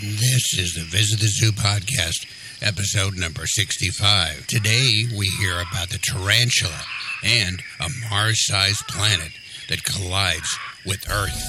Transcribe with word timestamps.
This 0.00 0.56
is 0.56 0.74
the 0.74 0.82
Visit 0.82 1.18
the 1.18 1.26
Zoo 1.26 1.50
podcast, 1.50 2.24
episode 2.62 3.16
number 3.16 3.46
65. 3.46 4.46
Today 4.46 5.06
we 5.18 5.26
hear 5.40 5.54
about 5.54 5.90
the 5.90 5.98
tarantula 5.98 6.82
and 7.24 7.60
a 7.80 7.88
Mars 8.08 8.46
sized 8.46 8.86
planet 8.86 9.32
that 9.68 9.82
collides 9.82 10.56
with 10.86 11.10
Earth. 11.10 11.42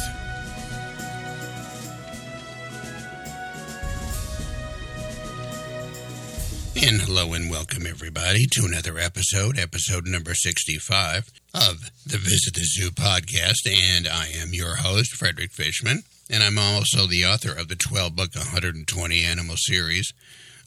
And 6.82 7.02
hello 7.02 7.34
and 7.34 7.52
welcome 7.52 7.86
everybody 7.86 8.48
to 8.54 8.66
another 8.66 8.98
episode, 8.98 9.60
episode 9.60 10.08
number 10.08 10.34
65 10.34 11.30
of 11.54 11.92
the 12.04 12.18
Visit 12.18 12.56
the 12.56 12.64
Zoo 12.64 12.90
podcast. 12.90 13.68
And 13.68 14.08
I 14.08 14.30
am 14.42 14.54
your 14.54 14.78
host, 14.78 15.12
Frederick 15.12 15.52
Fichman. 15.52 16.04
And 16.30 16.44
I'm 16.44 16.60
also 16.60 17.08
the 17.08 17.26
author 17.26 17.52
of 17.52 17.70
the 17.70 17.76
12 17.76 18.16
book 18.16 18.36
120 18.36 19.24
animal 19.24 19.56
series 19.58 20.14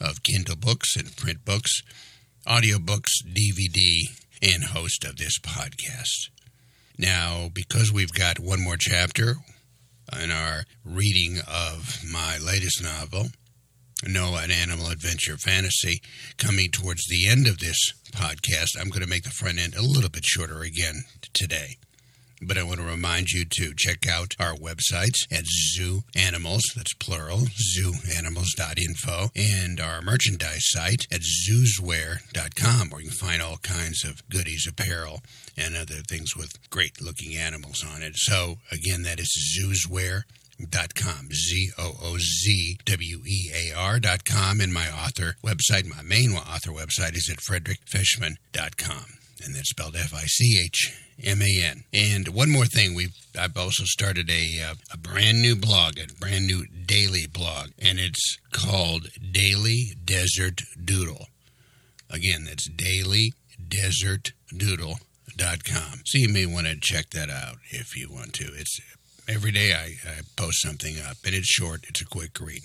of 0.01 0.23
Kindle 0.25 0.57
books 0.57 0.97
and 0.97 1.17
print 1.17 1.45
books, 1.45 1.83
audiobooks, 2.47 3.23
DVD, 3.25 4.03
and 4.43 4.65
host 4.65 5.05
of 5.05 5.17
this 5.17 5.39
podcast. 5.39 6.31
Now, 6.99 7.49
because 7.53 7.93
we've 7.93 8.13
got 8.13 8.41
one 8.41 8.61
more 8.61 8.77
chapter 8.77 9.37
in 10.21 10.33
our 10.33 10.65
reading 10.85 11.39
of 11.47 12.03
my 12.13 12.39
latest 12.39 12.83
novel, 12.83 13.29
Noah 14.05 14.43
an 14.43 14.51
Animal 14.51 14.91
Adventure 14.91 15.37
Fantasy, 15.37 16.03
coming 16.39 16.71
towards 16.73 17.07
the 17.07 17.29
end 17.29 17.47
of 17.47 17.59
this 17.59 17.79
podcast, 18.11 18.71
I'm 18.81 18.89
going 18.89 19.03
to 19.03 19.09
make 19.09 19.23
the 19.23 19.31
front 19.31 19.61
end 19.61 19.75
a 19.77 19.83
little 19.83 20.11
bit 20.11 20.25
shorter 20.25 20.63
again 20.63 21.05
today. 21.33 21.77
But 22.45 22.59
I 22.59 22.65
want 22.65 22.81
to 22.81 22.87
remind 22.87 23.31
you 23.31 23.45
to 23.45 23.73
check 23.77 24.09
out 24.09 24.35
our 24.41 24.55
websites 24.55 25.31
at 25.31 25.45
Zoo 25.47 26.03
Animals, 26.17 26.63
that's 26.75 26.93
plural, 26.95 27.47
zooanimals.info, 27.79 29.31
and 29.37 29.79
our 29.81 30.03
merchandise 30.03 30.69
site 30.71 31.07
at 31.13 31.21
zoozwear.com, 31.21 32.91
where 32.91 33.01
you 33.01 33.09
can 33.09 33.17
find 33.17 33.41
all 33.41 33.59
kinds 33.59 34.05
of 34.05 34.29
goodies, 34.29 34.67
apparel, 34.69 35.21
and 35.57 35.77
other 35.77 36.03
things 36.09 36.37
with 36.37 36.69
great 36.71 37.01
looking 37.01 37.37
animals 37.37 37.85
on 37.89 38.03
it. 38.03 38.17
So, 38.17 38.57
again, 38.71 39.03
that 39.05 39.21
is 39.21 39.57
zoozwear.com, 39.57 41.29
Z 41.33 41.71
O 41.79 41.93
O 42.03 42.19
Z 42.19 42.79
W 42.85 43.23
E 43.27 43.51
A 43.55 43.73
R 43.77 44.01
dot 44.01 44.25
com, 44.25 44.61
and 44.61 44.73
my 44.75 44.89
author 44.91 45.37
website, 45.45 45.87
my 45.87 46.03
main 46.03 46.33
author 46.33 46.71
website 46.73 47.15
is 47.15 47.31
at 47.31 47.39
frederickfichman.com, 47.39 49.05
and 49.45 49.55
that's 49.55 49.71
spelled 49.71 49.97
F 49.97 50.15
I 50.15 50.25
C 50.25 50.61
H 50.65 50.99
M 51.25 51.43
A 51.43 51.63
N. 51.63 51.85
And 51.93 52.29
one 52.29 52.51
more 52.51 52.67
thing, 52.67 52.95
we've 52.95 53.17
I've 53.39 53.57
also 53.57 53.85
started 53.85 54.31
a 54.31 54.61
uh, 54.63 54.75
a 54.93 54.97
brand 54.97 55.43
new 55.43 55.57
blog, 55.57 55.99
a 55.99 56.07
brand 56.21 56.47
new 56.47 56.67
daily 56.67 57.27
blog, 57.27 57.71
and 57.79 57.99
it's 57.99 58.39
called 58.53 59.09
Daily 59.33 59.95
Desert 60.05 60.63
Doodle. 60.83 61.27
Again, 62.11 62.45
that's 62.45 62.69
Daily 62.69 63.33
Desert 63.69 64.33
Doodle. 64.57 64.99
Dot 65.35 65.65
com. 65.65 66.03
So 66.05 66.19
you 66.19 66.29
may 66.29 66.45
want 66.45 66.67
to 66.67 66.77
check 66.79 67.09
that 67.11 67.31
out 67.31 67.57
if 67.71 67.97
you 67.97 68.13
want 68.13 68.35
to. 68.35 68.45
It's 68.55 68.79
every 69.27 69.51
day 69.51 69.73
I, 69.73 69.97
I 70.07 70.21
post 70.37 70.61
something 70.61 70.97
up, 71.01 71.17
and 71.25 71.35
it's 71.35 71.47
short. 71.47 71.87
It's 71.89 72.03
a 72.03 72.05
quick 72.05 72.39
read. 72.39 72.61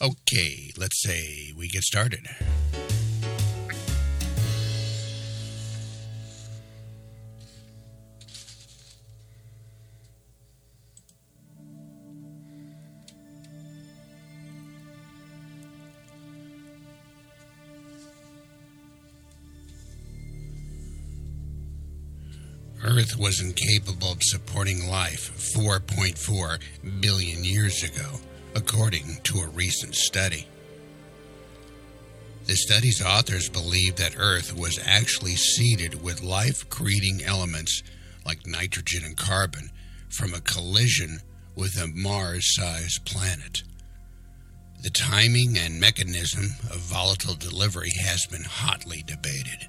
Okay, 0.00 0.70
let's 0.76 1.02
say 1.02 1.52
we 1.56 1.66
get 1.66 1.82
started. 1.82 2.28
Earth 22.90 23.18
was 23.18 23.42
incapable 23.42 24.12
of 24.12 24.22
supporting 24.22 24.88
life 24.88 25.30
4.4 25.54 26.58
billion 27.02 27.44
years 27.44 27.82
ago, 27.82 28.18
according 28.54 29.18
to 29.24 29.40
a 29.40 29.48
recent 29.48 29.94
study. 29.94 30.46
The 32.46 32.56
study's 32.56 33.04
authors 33.04 33.50
believe 33.50 33.96
that 33.96 34.16
Earth 34.18 34.56
was 34.56 34.80
actually 34.82 35.36
seeded 35.36 36.02
with 36.02 36.22
life 36.22 36.66
creating 36.70 37.22
elements 37.26 37.82
like 38.24 38.46
nitrogen 38.46 39.04
and 39.04 39.18
carbon 39.18 39.68
from 40.08 40.32
a 40.32 40.40
collision 40.40 41.20
with 41.54 41.76
a 41.76 41.88
Mars 41.88 42.54
sized 42.54 43.04
planet. 43.04 43.64
The 44.82 44.88
timing 44.88 45.58
and 45.58 45.78
mechanism 45.78 46.44
of 46.70 46.78
volatile 46.78 47.34
delivery 47.34 47.92
has 48.00 48.24
been 48.24 48.44
hotly 48.44 49.02
debated. 49.06 49.68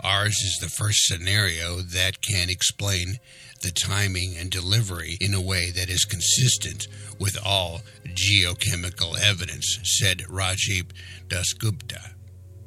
Ours 0.00 0.36
is 0.42 0.58
the 0.60 0.68
first 0.68 1.06
scenario 1.06 1.76
that 1.76 2.20
can 2.20 2.50
explain 2.50 3.16
the 3.62 3.70
timing 3.70 4.36
and 4.38 4.50
delivery 4.50 5.16
in 5.20 5.34
a 5.34 5.40
way 5.40 5.70
that 5.70 5.88
is 5.88 6.04
consistent 6.04 6.86
with 7.18 7.38
all 7.44 7.80
geochemical 8.06 9.18
evidence, 9.18 9.78
said 9.82 10.18
Rajdeep 10.28 10.90
Dasgupta. 11.28 12.12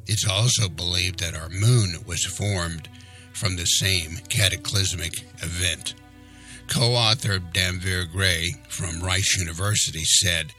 It's 0.07 0.27
also 0.27 0.67
believed 0.69 1.19
that 1.19 1.35
our 1.35 1.49
moon 1.49 2.03
was 2.05 2.25
formed 2.25 2.89
from 3.33 3.55
the 3.55 3.65
same 3.65 4.17
cataclysmic 4.29 5.13
event. 5.43 5.93
Co 6.67 6.93
author 6.93 7.39
Damanveer 7.39 8.11
Grewal 8.11 8.65
from 8.67 9.01
Rice 9.01 9.37
University 9.37 10.03
said, 10.03 10.53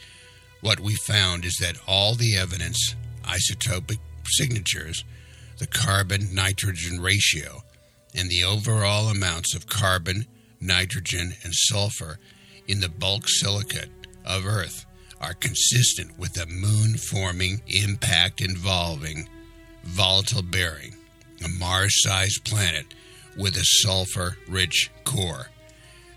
What 0.61 0.81
we 0.81 0.95
found 0.95 1.45
is 1.45 1.57
that 1.61 1.77
all 1.87 2.15
the 2.15 2.37
evidence, 2.37 2.95
isotopic 3.25 3.99
signatures, 4.25 5.05
the 5.61 5.67
carbon 5.67 6.35
nitrogen 6.35 7.01
ratio, 7.01 7.63
and 8.15 8.31
the 8.31 8.43
overall 8.43 9.09
amounts 9.09 9.55
of 9.55 9.67
carbon, 9.67 10.25
nitrogen, 10.59 11.35
and 11.45 11.53
sulfur 11.55 12.19
in 12.67 12.81
the 12.81 12.89
bulk 12.89 13.29
silicate 13.29 13.91
of 14.25 14.47
Earth 14.47 14.87
are 15.21 15.35
consistent 15.35 16.19
with 16.19 16.41
a 16.41 16.47
moon 16.47 16.97
forming 16.97 17.61
impact 17.67 18.41
involving 18.41 19.29
volatile 19.85 20.43
bearing, 20.43 20.97
a 21.45 21.49
Mars 21.49 21.93
sized 21.99 22.43
planet 22.47 22.87
with 23.37 23.55
a 23.55 23.65
sulfur 23.83 24.39
rich 24.49 24.91
core. 25.05 25.49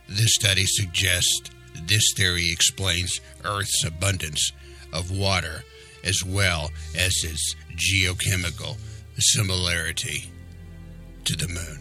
This 0.07 0.35
study 0.35 0.63
suggests 0.65 1.49
this 1.85 2.13
theory 2.15 2.49
explains 2.49 3.19
Earth's 3.43 3.83
abundance 3.85 4.53
of 4.93 5.11
water 5.11 5.63
as 6.05 6.23
well 6.25 6.71
as 6.95 7.11
its 7.23 7.55
geochemical 7.75 8.77
similarity 9.17 10.29
to 11.25 11.35
the 11.35 11.47
moon. 11.47 11.79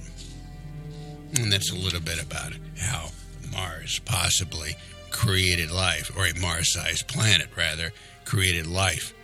And 1.36 1.52
that's 1.52 1.72
a 1.72 1.76
little 1.76 2.00
bit 2.00 2.22
about 2.22 2.52
how 2.78 3.08
Mars 3.50 4.00
possibly 4.04 4.76
created 5.10 5.70
life, 5.70 6.10
or 6.16 6.26
a 6.26 6.40
Mars 6.40 6.72
sized 6.72 7.08
planet, 7.08 7.48
rather, 7.56 7.92
created 8.24 8.66
life 8.66 9.14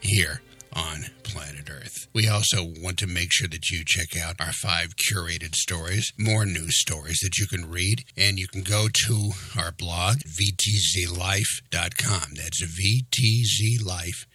here 0.00 0.42
on 0.72 1.04
planet 1.22 1.68
Earth. 1.70 2.08
We 2.14 2.28
also 2.28 2.72
want 2.80 2.98
to 2.98 3.06
make 3.06 3.32
sure 3.32 3.48
that 3.48 3.70
you 3.70 3.84
check 3.84 4.16
out 4.20 4.40
our 4.40 4.52
five 4.52 4.94
curated 4.96 5.54
stories, 5.54 6.12
more 6.18 6.44
news 6.44 6.80
stories 6.80 7.18
that 7.22 7.38
you 7.38 7.46
can 7.46 7.68
read, 7.68 8.04
and 8.16 8.38
you 8.38 8.48
can 8.48 8.62
go 8.62 8.88
to 9.06 9.30
our 9.58 9.72
blog, 9.72 10.18
vtzlife.com. 10.18 12.34
That's 12.34 12.62
vtzlife.com, 12.62 14.26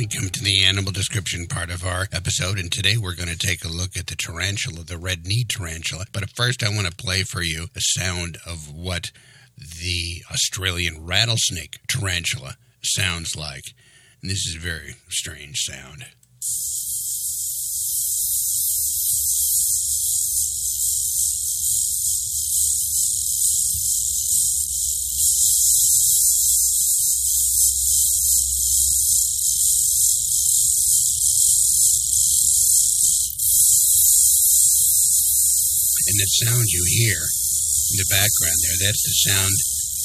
we 0.01 0.07
come 0.07 0.31
to 0.31 0.43
the 0.43 0.65
animal 0.65 0.91
description 0.91 1.47
part 1.47 1.69
of 1.69 1.85
our 1.85 2.09
episode, 2.11 2.59
and 2.59 2.73
today 2.73 2.97
we're 2.97 3.15
going 3.15 3.29
to 3.29 3.37
take 3.37 3.63
a 3.67 3.69
look 3.69 3.99
at 3.99 4.07
the 4.07 4.17
tarantula, 4.17 4.83
the 4.83 4.97
red 4.97 5.27
knee 5.27 5.45
tarantula. 5.47 6.07
But 6.11 6.31
first, 6.31 6.65
I 6.65 6.71
want 6.71 6.87
to 6.87 6.97
play 6.97 7.23
for 7.23 7.43
you 7.43 7.67
a 7.77 7.81
sound 7.99 8.39
of 8.47 8.73
what 8.73 9.11
the 9.59 10.23
Australian 10.33 11.05
rattlesnake 11.05 11.81
tarantula 11.87 12.57
sounds 12.83 13.37
like. 13.37 13.65
And 14.23 14.31
this 14.31 14.47
is 14.47 14.57
a 14.57 14.59
very 14.59 14.95
strange 15.11 15.59
sound. 15.59 16.07
Sound 36.45 36.65
you 36.69 36.85
hear 36.89 37.21
in 37.91 37.97
the 37.99 38.11
background 38.11 38.59
there, 38.63 38.79
that's 38.87 39.03
the 39.03 39.31
sound 39.31 39.55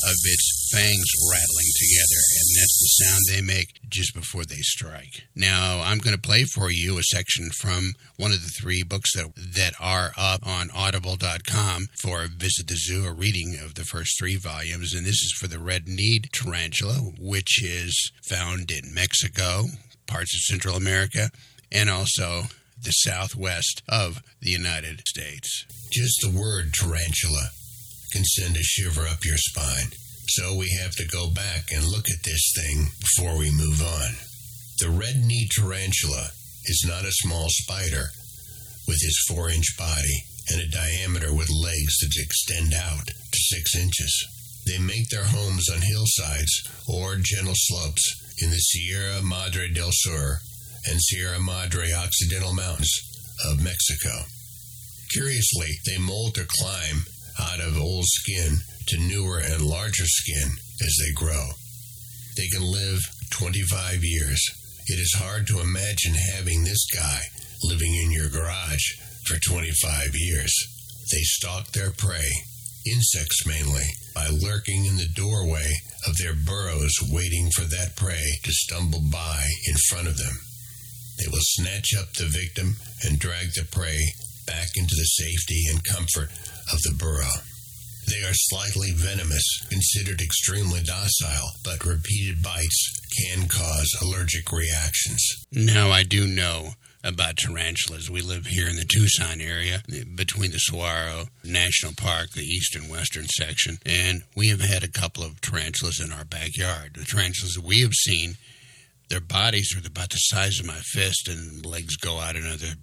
of 0.03 0.17
its 0.25 0.69
fangs 0.71 1.07
rattling 1.31 1.71
together, 1.75 2.21
and 2.35 2.47
that's 2.57 2.79
the 2.79 3.03
sound 3.03 3.21
they 3.29 3.41
make 3.41 3.79
just 3.89 4.13
before 4.13 4.43
they 4.43 4.61
strike. 4.61 5.23
Now, 5.35 5.81
I'm 5.83 5.99
going 5.99 6.15
to 6.15 6.21
play 6.21 6.43
for 6.43 6.69
you 6.69 6.97
a 6.97 7.03
section 7.03 7.49
from 7.51 7.93
one 8.17 8.31
of 8.31 8.41
the 8.41 8.51
three 8.59 8.83
books 8.83 9.15
that, 9.15 9.33
that 9.35 9.73
are 9.79 10.11
up 10.17 10.45
on 10.45 10.69
audible.com 10.75 11.87
for 11.97 12.27
Visit 12.27 12.67
the 12.67 12.75
Zoo, 12.75 13.05
a 13.05 13.13
reading 13.13 13.57
of 13.63 13.75
the 13.75 13.85
first 13.85 14.19
three 14.19 14.35
volumes, 14.35 14.93
and 14.93 15.05
this 15.05 15.21
is 15.21 15.35
for 15.39 15.47
the 15.47 15.59
red-kneed 15.59 16.29
tarantula, 16.33 16.95
which 17.19 17.63
is 17.63 18.11
found 18.27 18.71
in 18.71 18.93
Mexico, 18.93 19.65
parts 20.07 20.35
of 20.35 20.41
Central 20.41 20.75
America, 20.75 21.29
and 21.71 21.89
also 21.89 22.43
the 22.81 22.91
southwest 22.91 23.81
of 23.89 24.21
the 24.41 24.51
United 24.51 25.01
States. 25.07 25.65
Just 25.91 26.19
the 26.21 26.29
word 26.29 26.73
tarantula 26.73 27.49
can 28.11 28.23
send 28.23 28.55
a 28.55 28.63
shiver 28.63 29.07
up 29.07 29.25
your 29.25 29.37
spine. 29.37 29.91
So 30.27 30.55
we 30.55 30.69
have 30.81 30.95
to 30.95 31.07
go 31.07 31.29
back 31.29 31.71
and 31.71 31.85
look 31.85 32.09
at 32.09 32.23
this 32.23 32.53
thing 32.55 32.87
before 32.99 33.37
we 33.37 33.51
move 33.51 33.81
on. 33.81 34.15
The 34.79 34.89
red 34.89 35.23
knee 35.23 35.47
tarantula 35.55 36.29
is 36.65 36.85
not 36.87 37.05
a 37.05 37.21
small 37.23 37.47
spider 37.49 38.09
with 38.87 38.97
his 39.01 39.23
four 39.27 39.49
inch 39.49 39.77
body 39.77 40.25
and 40.51 40.61
a 40.61 40.69
diameter 40.69 41.33
with 41.33 41.49
legs 41.49 41.97
that 42.01 42.11
extend 42.17 42.73
out 42.73 43.07
to 43.07 43.39
six 43.51 43.75
inches. 43.75 44.27
They 44.65 44.79
make 44.79 45.09
their 45.09 45.25
homes 45.25 45.69
on 45.69 45.81
hillsides 45.81 46.63
or 46.87 47.17
gentle 47.21 47.53
slopes 47.55 48.03
in 48.41 48.49
the 48.49 48.57
Sierra 48.57 49.21
Madre 49.21 49.69
del 49.69 49.91
Sur 49.91 50.39
and 50.87 51.01
Sierra 51.01 51.39
Madre 51.39 51.91
Occidental 51.91 52.53
Mountains 52.53 52.91
of 53.45 53.63
Mexico. 53.63 54.25
Curiously, 55.13 55.79
they 55.85 55.97
molt 55.97 56.37
or 56.37 56.45
climb 56.47 57.05
out 57.39 57.59
of 57.59 57.77
old 57.77 58.05
skin 58.05 58.59
to 58.87 58.97
newer 58.97 59.39
and 59.39 59.61
larger 59.61 60.05
skin 60.05 60.51
as 60.81 60.95
they 60.99 61.13
grow. 61.13 61.51
They 62.37 62.47
can 62.47 62.63
live 62.63 62.99
25 63.31 64.03
years. 64.03 64.41
It 64.87 64.99
is 64.99 65.15
hard 65.17 65.47
to 65.47 65.61
imagine 65.61 66.13
having 66.35 66.63
this 66.63 66.85
guy 66.93 67.21
living 67.63 67.95
in 67.95 68.11
your 68.11 68.29
garage 68.29 68.83
for 69.25 69.39
25 69.39 70.11
years. 70.13 70.53
They 71.11 71.21
stalk 71.21 71.71
their 71.71 71.91
prey, 71.91 72.29
insects 72.85 73.45
mainly, 73.47 73.85
by 74.13 74.27
lurking 74.27 74.85
in 74.85 74.97
the 74.97 75.09
doorway 75.15 75.71
of 76.07 76.17
their 76.17 76.35
burrows 76.35 76.93
waiting 77.09 77.49
for 77.55 77.63
that 77.63 77.95
prey 77.95 78.25
to 78.43 78.51
stumble 78.51 79.01
by 79.11 79.45
in 79.67 79.75
front 79.89 80.07
of 80.07 80.17
them. 80.17 80.37
They 81.17 81.27
will 81.27 81.39
snatch 81.41 81.93
up 81.97 82.13
the 82.13 82.25
victim 82.25 82.75
and 83.03 83.19
drag 83.19 83.53
the 83.53 83.65
prey 83.71 83.99
back 84.45 84.67
into 84.75 84.95
the 84.95 85.05
safety 85.05 85.65
and 85.69 85.83
comfort 85.83 86.29
of 86.71 86.81
the 86.81 86.95
burrow. 86.97 87.41
They 88.07 88.21
are 88.27 88.33
slightly 88.33 88.91
venomous, 88.91 89.65
considered 89.69 90.21
extremely 90.21 90.81
docile, 90.83 91.51
but 91.63 91.85
repeated 91.85 92.43
bites 92.43 93.01
can 93.17 93.47
cause 93.47 93.89
allergic 94.01 94.51
reactions. 94.51 95.25
Now, 95.51 95.89
I 95.89 96.03
do 96.03 96.27
know 96.27 96.73
about 97.03 97.37
tarantulas. 97.37 98.09
We 98.09 98.21
live 98.21 98.47
here 98.47 98.67
in 98.67 98.75
the 98.75 98.85
Tucson 98.85 99.41
area 99.41 99.81
between 100.15 100.51
the 100.51 100.57
Saguaro 100.57 101.25
National 101.43 101.93
Park, 101.95 102.31
the 102.31 102.41
eastern 102.41 102.89
western 102.89 103.25
section, 103.25 103.77
and 103.85 104.23
we 104.35 104.49
have 104.49 104.61
had 104.61 104.83
a 104.83 104.87
couple 104.87 105.23
of 105.23 105.41
tarantulas 105.41 105.99
in 105.99 106.11
our 106.11 106.25
backyard. 106.25 106.95
The 106.95 107.05
tarantulas 107.05 107.59
we 107.59 107.81
have 107.81 107.93
seen, 107.93 108.35
their 109.09 109.21
bodies 109.21 109.75
are 109.75 109.87
about 109.87 110.09
the 110.09 110.17
size 110.17 110.59
of 110.59 110.65
my 110.65 110.79
fist 110.93 111.27
and 111.27 111.65
legs 111.65 111.95
go 111.97 112.19
out 112.19 112.35
another 112.35 112.73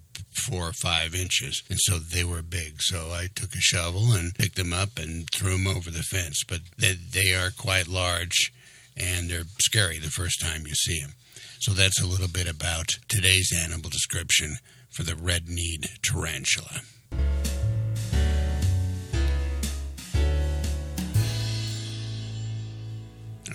four 0.47 0.69
or 0.69 0.73
five 0.73 1.13
inches, 1.13 1.61
and 1.69 1.77
so 1.81 1.99
they 1.99 2.23
were 2.23 2.41
big. 2.41 2.81
So 2.81 3.11
I 3.11 3.27
took 3.33 3.53
a 3.53 3.61
shovel 3.61 4.13
and 4.13 4.33
picked 4.33 4.55
them 4.55 4.73
up 4.73 4.97
and 4.97 5.27
threw 5.33 5.57
them 5.57 5.67
over 5.67 5.91
the 5.91 6.03
fence. 6.03 6.43
But 6.47 6.61
they, 6.77 6.93
they 6.93 7.33
are 7.33 7.51
quite 7.51 7.87
large, 7.87 8.51
and 8.97 9.29
they're 9.29 9.43
scary 9.59 9.99
the 9.99 10.09
first 10.09 10.41
time 10.41 10.65
you 10.65 10.73
see 10.73 11.01
them. 11.01 11.13
So 11.59 11.71
that's 11.73 12.01
a 12.01 12.07
little 12.07 12.27
bit 12.27 12.49
about 12.49 12.87
today's 13.07 13.51
animal 13.63 13.89
description 13.89 14.57
for 14.91 15.03
the 15.03 15.15
red-kneed 15.15 15.85
tarantula. 16.03 16.81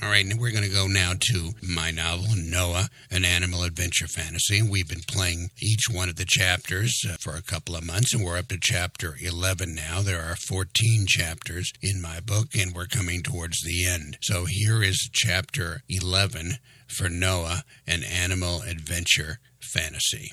All 0.01 0.11
right, 0.11 0.25
and 0.25 0.39
we're 0.39 0.53
going 0.53 0.63
to 0.65 0.71
go 0.71 0.87
now 0.87 1.15
to 1.19 1.51
my 1.61 1.91
novel, 1.91 2.29
Noah, 2.37 2.89
an 3.11 3.25
animal 3.25 3.65
adventure 3.65 4.07
fantasy. 4.07 4.63
We've 4.63 4.89
been 4.89 5.03
playing 5.09 5.51
each 5.61 5.87
one 5.91 6.09
of 6.09 6.15
the 6.15 6.25
chapters 6.25 7.05
uh, 7.09 7.17
for 7.19 7.35
a 7.35 7.43
couple 7.43 7.75
of 7.75 7.85
months, 7.85 8.15
and 8.15 8.25
we're 8.25 8.39
up 8.39 8.47
to 8.49 8.59
chapter 8.61 9.17
11 9.21 9.75
now. 9.75 10.01
There 10.03 10.23
are 10.23 10.37
14 10.37 11.07
chapters 11.09 11.73
in 11.83 12.01
my 12.01 12.21
book, 12.21 12.55
and 12.55 12.75
we're 12.75 12.87
coming 12.87 13.23
towards 13.23 13.63
the 13.63 13.87
end. 13.87 14.19
So 14.23 14.45
here 14.45 14.85
is 14.85 15.11
chapter 15.13 15.81
11 15.89 16.59
for 16.87 17.09
Noah, 17.09 17.65
an 17.87 18.05
animal 18.05 18.63
adventure 18.63 19.41
fantasy. 19.61 20.31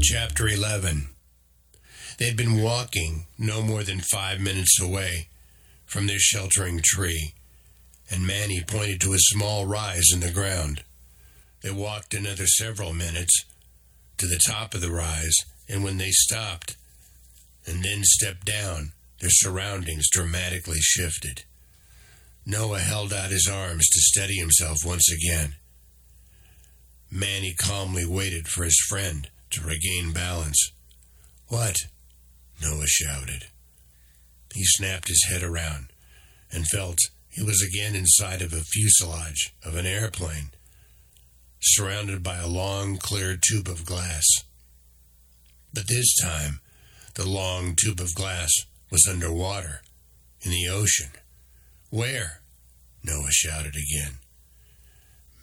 Chapter 0.00 0.48
11 0.48 1.12
they 2.18 2.26
had 2.26 2.36
been 2.36 2.62
walking 2.62 3.26
no 3.38 3.62
more 3.62 3.82
than 3.82 4.00
five 4.00 4.40
minutes 4.40 4.80
away 4.80 5.28
from 5.86 6.06
their 6.06 6.18
sheltering 6.18 6.80
tree, 6.82 7.34
and 8.10 8.26
Manny 8.26 8.62
pointed 8.66 9.00
to 9.00 9.12
a 9.12 9.18
small 9.18 9.66
rise 9.66 10.08
in 10.12 10.20
the 10.20 10.30
ground. 10.30 10.82
They 11.62 11.70
walked 11.70 12.14
another 12.14 12.46
several 12.46 12.92
minutes 12.92 13.44
to 14.18 14.26
the 14.26 14.40
top 14.46 14.74
of 14.74 14.80
the 14.80 14.90
rise, 14.90 15.36
and 15.68 15.84
when 15.84 15.98
they 15.98 16.10
stopped 16.10 16.76
and 17.66 17.84
then 17.84 18.02
stepped 18.02 18.44
down, 18.44 18.92
their 19.20 19.30
surroundings 19.30 20.08
dramatically 20.10 20.80
shifted. 20.80 21.44
Noah 22.44 22.80
held 22.80 23.12
out 23.12 23.30
his 23.30 23.48
arms 23.50 23.88
to 23.88 24.00
steady 24.00 24.36
himself 24.36 24.78
once 24.84 25.08
again. 25.12 25.54
Manny 27.10 27.54
calmly 27.54 28.04
waited 28.04 28.48
for 28.48 28.64
his 28.64 28.80
friend 28.88 29.28
to 29.50 29.60
regain 29.60 30.12
balance. 30.12 30.72
What? 31.48 31.76
Noah 32.60 32.86
shouted. 32.86 33.46
He 34.54 34.64
snapped 34.64 35.08
his 35.08 35.24
head 35.28 35.42
around 35.42 35.92
and 36.50 36.66
felt 36.66 36.98
he 37.28 37.42
was 37.42 37.62
again 37.62 37.94
inside 37.94 38.42
of 38.42 38.52
a 38.52 38.60
fuselage 38.60 39.54
of 39.64 39.74
an 39.74 39.86
airplane, 39.86 40.50
surrounded 41.60 42.22
by 42.22 42.36
a 42.36 42.46
long, 42.46 42.98
clear 42.98 43.36
tube 43.36 43.68
of 43.68 43.86
glass. 43.86 44.24
But 45.72 45.88
this 45.88 46.14
time, 46.22 46.60
the 47.14 47.26
long 47.26 47.74
tube 47.74 48.00
of 48.00 48.14
glass 48.14 48.50
was 48.90 49.06
underwater, 49.08 49.80
in 50.42 50.50
the 50.50 50.68
ocean. 50.68 51.12
Where? 51.88 52.42
Noah 53.02 53.30
shouted 53.30 53.74
again. 53.74 54.18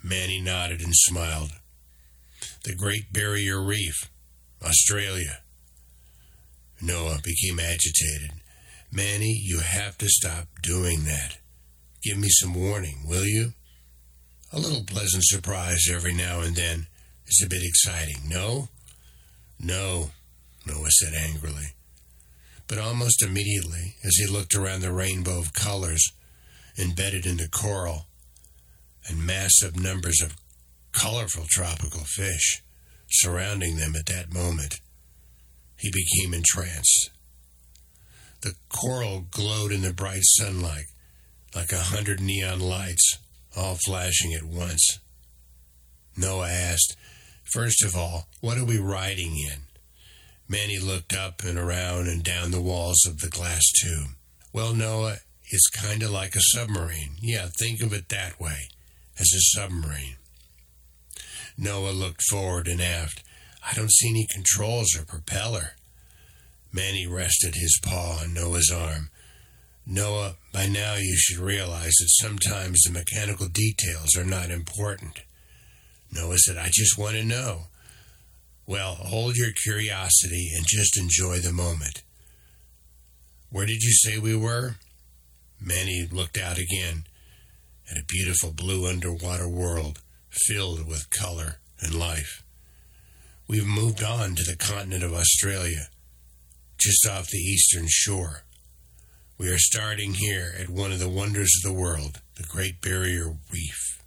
Manny 0.04 0.40
nodded 0.40 0.82
and 0.82 0.94
smiled. 0.94 1.52
The 2.64 2.76
Great 2.76 3.12
Barrier 3.12 3.62
Reef, 3.62 4.10
Australia. 4.64 5.40
Noah 6.82 7.20
became 7.24 7.60
agitated. 7.60 8.32
Manny, 8.92 9.40
you 9.44 9.60
have 9.60 9.98
to 10.00 10.08
stop 10.08 10.48
doing 10.62 11.04
that. 11.06 11.38
Give 12.04 12.18
me 12.18 12.30
some 12.30 12.54
warning, 12.54 13.02
will 13.06 13.26
you? 13.26 13.54
A 14.52 14.60
little 14.60 14.84
pleasant 14.84 15.24
surprise 15.26 15.88
every 15.92 16.14
now 16.14 16.42
and 16.42 16.56
then 16.56 16.88
is 17.28 17.44
a 17.46 17.50
bit 17.50 17.62
exciting, 17.64 18.28
no? 18.28 18.70
No, 19.60 20.12
Noah 20.66 20.90
said 20.90 21.14
angrily. 21.14 21.74
But 22.68 22.78
almost 22.78 23.24
immediately, 23.24 23.96
as 24.04 24.16
he 24.16 24.26
looked 24.26 24.56
around 24.56 24.82
the 24.82 24.94
rainbow 24.94 25.38
of 25.38 25.54
colors 25.54 26.12
embedded 26.78 27.26
in 27.26 27.38
the 27.38 27.50
coral 27.50 28.06
and 29.08 29.26
massive 29.26 29.76
numbers 29.80 30.22
of 30.22 30.36
colorful 30.92 31.46
tropical 31.50 32.04
fish 32.06 32.62
surrounding 33.10 33.78
them 33.78 33.96
at 33.96 34.06
that 34.06 34.34
moment, 34.34 34.80
he 35.80 35.92
became 35.92 36.34
entranced. 36.34 37.10
The 38.42 38.54
coral 38.70 39.26
glowed 39.32 39.72
in 39.72 39.82
the 39.82 39.94
bright 39.94 40.24
sunlight, 40.24 40.86
like 41.56 41.72
a 41.72 41.80
hundred 41.80 42.22
neon 42.22 42.60
lights, 42.60 43.18
all 43.58 43.78
flashing 43.86 44.34
at 44.34 44.44
once. 44.44 45.00
Noah 46.16 46.50
asked, 46.50 46.96
First 47.52 47.84
of 47.84 47.96
all, 47.96 48.28
what 48.42 48.58
are 48.58 48.66
we 48.66 48.78
riding 48.78 49.36
in? 49.38 49.62
Manny 50.48 50.80
looked 50.80 51.14
up 51.14 51.44
and 51.44 51.58
around 51.58 52.08
and 52.08 52.24
down 52.24 52.52
the 52.52 52.62
walls 52.62 53.06
of 53.08 53.20
the 53.20 53.30
glass 53.30 53.64
tube. 53.82 54.10
Well, 54.54 54.74
Noah, 54.74 55.18
it's 55.46 55.70
kind 55.70 56.04
of 56.04 56.12
like 56.12 56.36
a 56.36 56.42
submarine. 56.42 57.16
Yeah, 57.22 57.48
think 57.60 57.82
of 57.82 57.94
it 57.94 58.10
that 58.10 58.40
way, 58.40 58.70
as 59.20 59.32
a 59.34 59.58
submarine. 59.58 60.16
Noah 61.58 61.92
looked 61.92 62.24
forward 62.30 62.68
and 62.68 62.82
aft. 62.82 63.24
I 63.66 63.74
don't 63.74 63.92
see 63.92 64.10
any 64.10 64.28
controls 64.32 64.96
or 64.98 65.06
propeller. 65.06 65.72
Manny 66.72 67.08
rested 67.08 67.56
his 67.56 67.80
paw 67.84 68.20
on 68.22 68.34
Noah's 68.34 68.72
arm. 68.72 69.10
Noah, 69.86 70.36
by 70.54 70.68
now 70.68 70.96
you 70.96 71.16
should 71.18 71.40
realize 71.40 71.94
that 72.00 72.10
sometimes 72.10 72.82
the 72.84 72.92
mechanical 72.92 73.48
details 73.48 74.16
are 74.16 74.26
not 74.26 74.52
important. 74.52 75.22
Noah 76.12 76.38
said, 76.38 76.58
I 76.58 76.70
just 76.72 76.98
want 76.98 77.16
to 77.16 77.24
know. 77.24 77.64
Well, 78.68 78.94
hold 78.96 79.36
your 79.36 79.52
curiosity 79.52 80.52
and 80.56 80.66
just 80.68 80.98
enjoy 80.98 81.40
the 81.40 81.52
moment. 81.52 82.04
Where 83.50 83.66
did 83.66 83.82
you 83.82 83.94
say 83.94 84.20
we 84.20 84.36
were? 84.36 84.76
Manny 85.60 86.08
looked 86.12 86.38
out 86.38 86.60
again 86.60 87.06
at 87.90 87.98
a 87.98 88.06
beautiful 88.06 88.52
blue 88.52 88.88
underwater 88.88 89.50
world 89.50 90.02
filled 90.30 90.88
with 90.88 91.10
color 91.10 91.56
and 91.82 91.96
life. 91.96 92.44
We've 93.50 93.66
moved 93.66 94.04
on 94.04 94.36
to 94.36 94.44
the 94.44 94.56
continent 94.56 95.04
of 95.04 95.16
Australia, 95.16 95.88
just 96.78 97.08
off 97.10 97.30
the 97.30 97.40
eastern 97.40 97.88
shore. 97.90 98.44
We 99.40 99.50
are 99.50 99.58
starting 99.58 100.14
here 100.14 100.54
at 100.60 100.70
one 100.70 100.92
of 100.92 101.00
the 101.00 101.10
wonders 101.10 101.50
of 101.58 101.64
the 101.72 101.76
world, 101.76 102.22
the 102.36 102.44
Great 102.44 102.80
Barrier 102.80 103.38
Reef. 103.52 104.04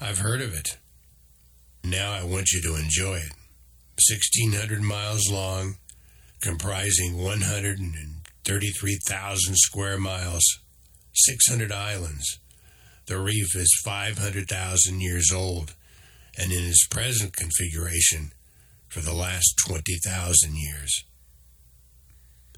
I've 0.00 0.20
heard 0.20 0.40
of 0.40 0.54
it. 0.54 0.78
Now 1.84 2.12
I 2.12 2.24
want 2.24 2.52
you 2.52 2.62
to 2.62 2.76
enjoy 2.76 3.16
it. 3.16 3.34
1,600 4.08 4.80
miles 4.80 5.30
long, 5.30 5.76
comprising 6.40 7.18
133,000 7.18 9.56
square 9.58 9.98
miles, 9.98 10.60
600 11.12 11.70
islands. 11.70 12.38
The 13.04 13.20
reef 13.20 13.54
is 13.54 13.82
500,000 13.84 15.02
years 15.02 15.30
old, 15.30 15.74
and 16.38 16.50
in 16.50 16.64
its 16.64 16.86
present 16.86 17.36
configuration, 17.36 18.32
for 18.92 19.00
the 19.00 19.14
last 19.14 19.54
20,000 19.66 20.54
years. 20.54 21.04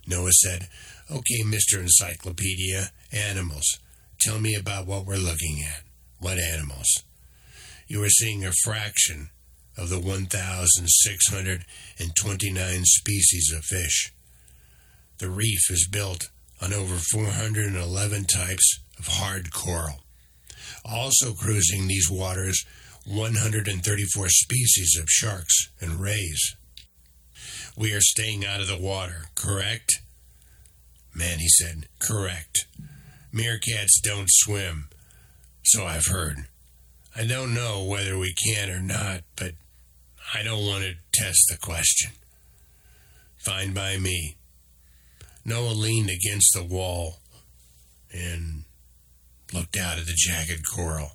Noah 0.04 0.32
said, 0.32 0.68
Okay, 1.08 1.44
Mr. 1.44 1.78
Encyclopedia, 1.78 2.90
animals. 3.12 3.78
Tell 4.20 4.40
me 4.40 4.56
about 4.56 4.88
what 4.88 5.06
we're 5.06 5.16
looking 5.16 5.62
at. 5.62 5.84
What 6.18 6.38
animals? 6.38 7.04
You 7.86 8.02
are 8.02 8.08
seeing 8.08 8.44
a 8.44 8.50
fraction 8.64 9.30
of 9.78 9.90
the 9.90 10.00
1,629 10.00 12.84
species 12.84 13.52
of 13.56 13.64
fish. 13.64 14.12
The 15.18 15.30
reef 15.30 15.70
is 15.70 15.86
built 15.86 16.30
on 16.60 16.72
over 16.72 16.96
411 16.96 18.24
types 18.24 18.80
of 18.98 19.06
hard 19.06 19.52
coral. 19.52 20.00
Also 20.84 21.32
cruising 21.32 21.86
these 21.86 22.10
waters 22.10 22.66
134 23.06 24.28
species 24.28 24.98
of 25.00 25.08
sharks 25.08 25.68
and 25.80 26.00
rays. 26.00 26.56
We 27.76 27.92
are 27.92 28.00
staying 28.00 28.44
out 28.46 28.60
of 28.60 28.68
the 28.68 28.78
water, 28.78 29.26
correct? 29.34 30.00
Man, 31.14 31.38
he 31.38 31.48
said, 31.48 31.86
correct. 31.98 32.66
Meerkats 33.32 34.00
don't 34.02 34.28
swim, 34.28 34.88
so 35.64 35.84
I've 35.84 36.06
heard. 36.06 36.46
I 37.16 37.26
don't 37.26 37.54
know 37.54 37.84
whether 37.84 38.18
we 38.18 38.34
can 38.34 38.70
or 38.70 38.80
not, 38.80 39.22
but 39.36 39.52
I 40.32 40.42
don't 40.42 40.66
want 40.66 40.84
to 40.84 40.94
test 41.12 41.46
the 41.48 41.58
question. 41.58 42.12
Fine 43.44 43.74
by 43.74 43.98
me. 43.98 44.36
Noah 45.44 45.74
leaned 45.74 46.10
against 46.10 46.54
the 46.54 46.64
wall 46.64 47.20
and 48.12 48.64
looked 49.52 49.76
out 49.76 49.98
at 49.98 50.06
the 50.06 50.14
jagged 50.16 50.64
coral. 50.74 51.12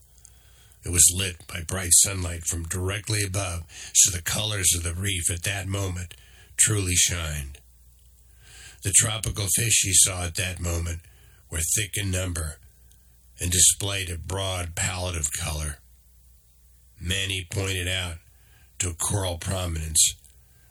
It 0.89 0.93
was 0.93 1.13
lit 1.15 1.46
by 1.46 1.62
bright 1.62 1.91
sunlight 1.91 2.46
from 2.46 2.63
directly 2.63 3.22
above, 3.22 3.62
so 3.93 4.10
the 4.10 4.24
colors 4.24 4.74
of 4.75 4.81
the 4.81 4.96
reef 4.96 5.29
at 5.29 5.43
that 5.43 5.67
moment 5.67 6.15
truly 6.58 6.96
shined. 6.96 7.60
The 8.81 8.91
tropical 8.96 9.46
fish 9.55 9.81
he 9.84 9.93
saw 9.93 10.24
at 10.24 10.34
that 10.38 10.60
moment 10.60 11.01
were 11.51 11.60
thick 11.75 11.91
in 11.96 12.10
number 12.10 12.58
and 13.39 13.51
displayed 13.51 14.10
a 14.10 14.17
broad 14.17 14.74
palette 14.74 15.15
of 15.15 15.31
color. 15.31 15.77
Manny 17.00 17.46
pointed 17.48 17.88
out 17.88 18.15
to 18.79 18.89
a 18.89 18.96
coral 18.96 19.38
prominence. 19.38 20.15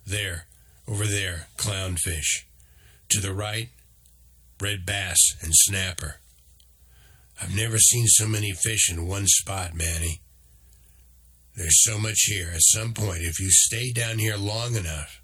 There, 0.04 0.46
over 0.88 1.06
there, 1.06 1.46
clownfish. 1.56 2.42
To 3.10 3.20
the 3.20 3.32
right, 3.32 3.68
red 4.60 4.84
bass 4.84 5.37
and 5.40 5.52
snapper. 5.54 6.16
I've 7.40 7.54
never 7.54 7.78
seen 7.78 8.07
so 8.07 8.26
many 8.26 8.52
fish 8.52 8.90
in 8.90 9.07
one 9.07 9.26
spot, 9.26 9.75
Manny. 9.75 10.21
There's 11.54 11.83
so 11.83 11.99
much 11.99 12.23
here. 12.23 12.50
At 12.52 12.62
some 12.62 12.95
point, 12.95 13.23
if 13.23 13.38
you 13.40 13.50
stay 13.50 13.92
down 13.92 14.18
here 14.18 14.37
long 14.37 14.75
enough, 14.75 15.21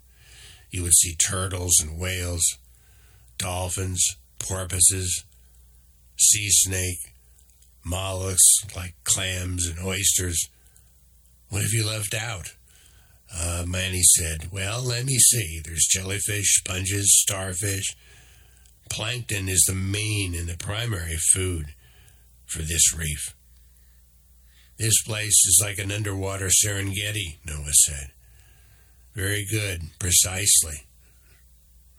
you 0.69 0.83
would 0.83 0.95
see 0.95 1.15
turtles 1.15 1.75
and 1.81 1.99
whales, 1.99 2.57
dolphins, 3.37 4.17
porpoises, 4.39 5.23
sea 6.17 6.49
snake, 6.49 7.13
mollusks 7.83 8.65
like 8.75 8.95
clams 9.03 9.67
and 9.67 9.85
oysters. 9.85 10.49
What 11.49 11.61
have 11.61 11.71
you 11.71 11.85
left 11.85 12.13
out? 12.13 12.53
Uh, 13.33 13.63
Manny 13.67 14.03
said, 14.03 14.51
Well, 14.51 14.81
let 14.81 15.05
me 15.05 15.17
see. 15.17 15.61
There's 15.63 15.87
jellyfish, 15.89 16.55
sponges, 16.55 17.21
starfish. 17.21 17.95
Plankton 18.89 19.49
is 19.49 19.63
the 19.67 19.75
main 19.75 20.35
and 20.35 20.47
the 20.47 20.57
primary 20.57 21.17
food 21.33 21.74
for 22.45 22.59
this 22.59 22.95
reef. 22.97 23.35
This 24.77 25.01
place 25.03 25.45
is 25.47 25.61
like 25.63 25.77
an 25.77 25.91
underwater 25.91 26.49
Serengeti, 26.49 27.37
Noah 27.45 27.73
said. 27.73 28.11
Very 29.13 29.45
good, 29.49 29.81
precisely, 29.99 30.87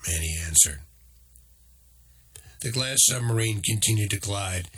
Manny 0.06 0.36
answered. 0.46 0.80
The 2.60 2.70
glass 2.70 2.98
submarine 3.00 3.62
continued 3.62 4.10
to 4.10 4.20
glide 4.20 4.68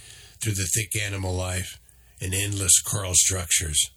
through 0.40 0.52
the 0.52 0.68
thick 0.75 0.94
animal 1.00 1.34
life 1.34 1.80
and 2.20 2.34
endless 2.34 2.80
coral 2.82 3.14
structures. 3.14 3.90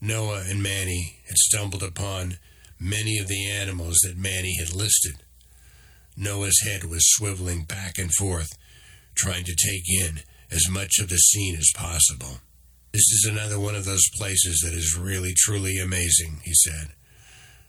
Noah 0.00 0.44
and 0.48 0.62
Manny 0.62 1.20
had 1.28 1.36
stumbled 1.36 1.82
upon 1.82 2.38
many 2.80 3.18
of 3.18 3.28
the 3.28 3.48
animals 3.48 3.98
that 4.02 4.16
Manny 4.16 4.56
had 4.58 4.74
listed. 4.74 5.16
Noah's 6.16 6.60
head 6.64 6.84
was 6.84 7.08
swiveling 7.16 7.66
back 7.68 7.98
and 7.98 8.12
forth, 8.12 8.48
trying 9.14 9.44
to 9.44 9.54
take 9.54 9.84
in 9.88 10.20
as 10.52 10.68
much 10.68 10.98
of 11.00 11.08
the 11.08 11.16
scene 11.16 11.56
as 11.56 11.72
possible. 11.74 12.38
This 12.92 13.10
is 13.10 13.26
another 13.28 13.58
one 13.58 13.74
of 13.74 13.86
those 13.86 14.10
places 14.14 14.60
that 14.62 14.74
is 14.74 14.98
really, 14.98 15.32
truly 15.34 15.78
amazing, 15.78 16.40
he 16.44 16.52
said. 16.52 16.88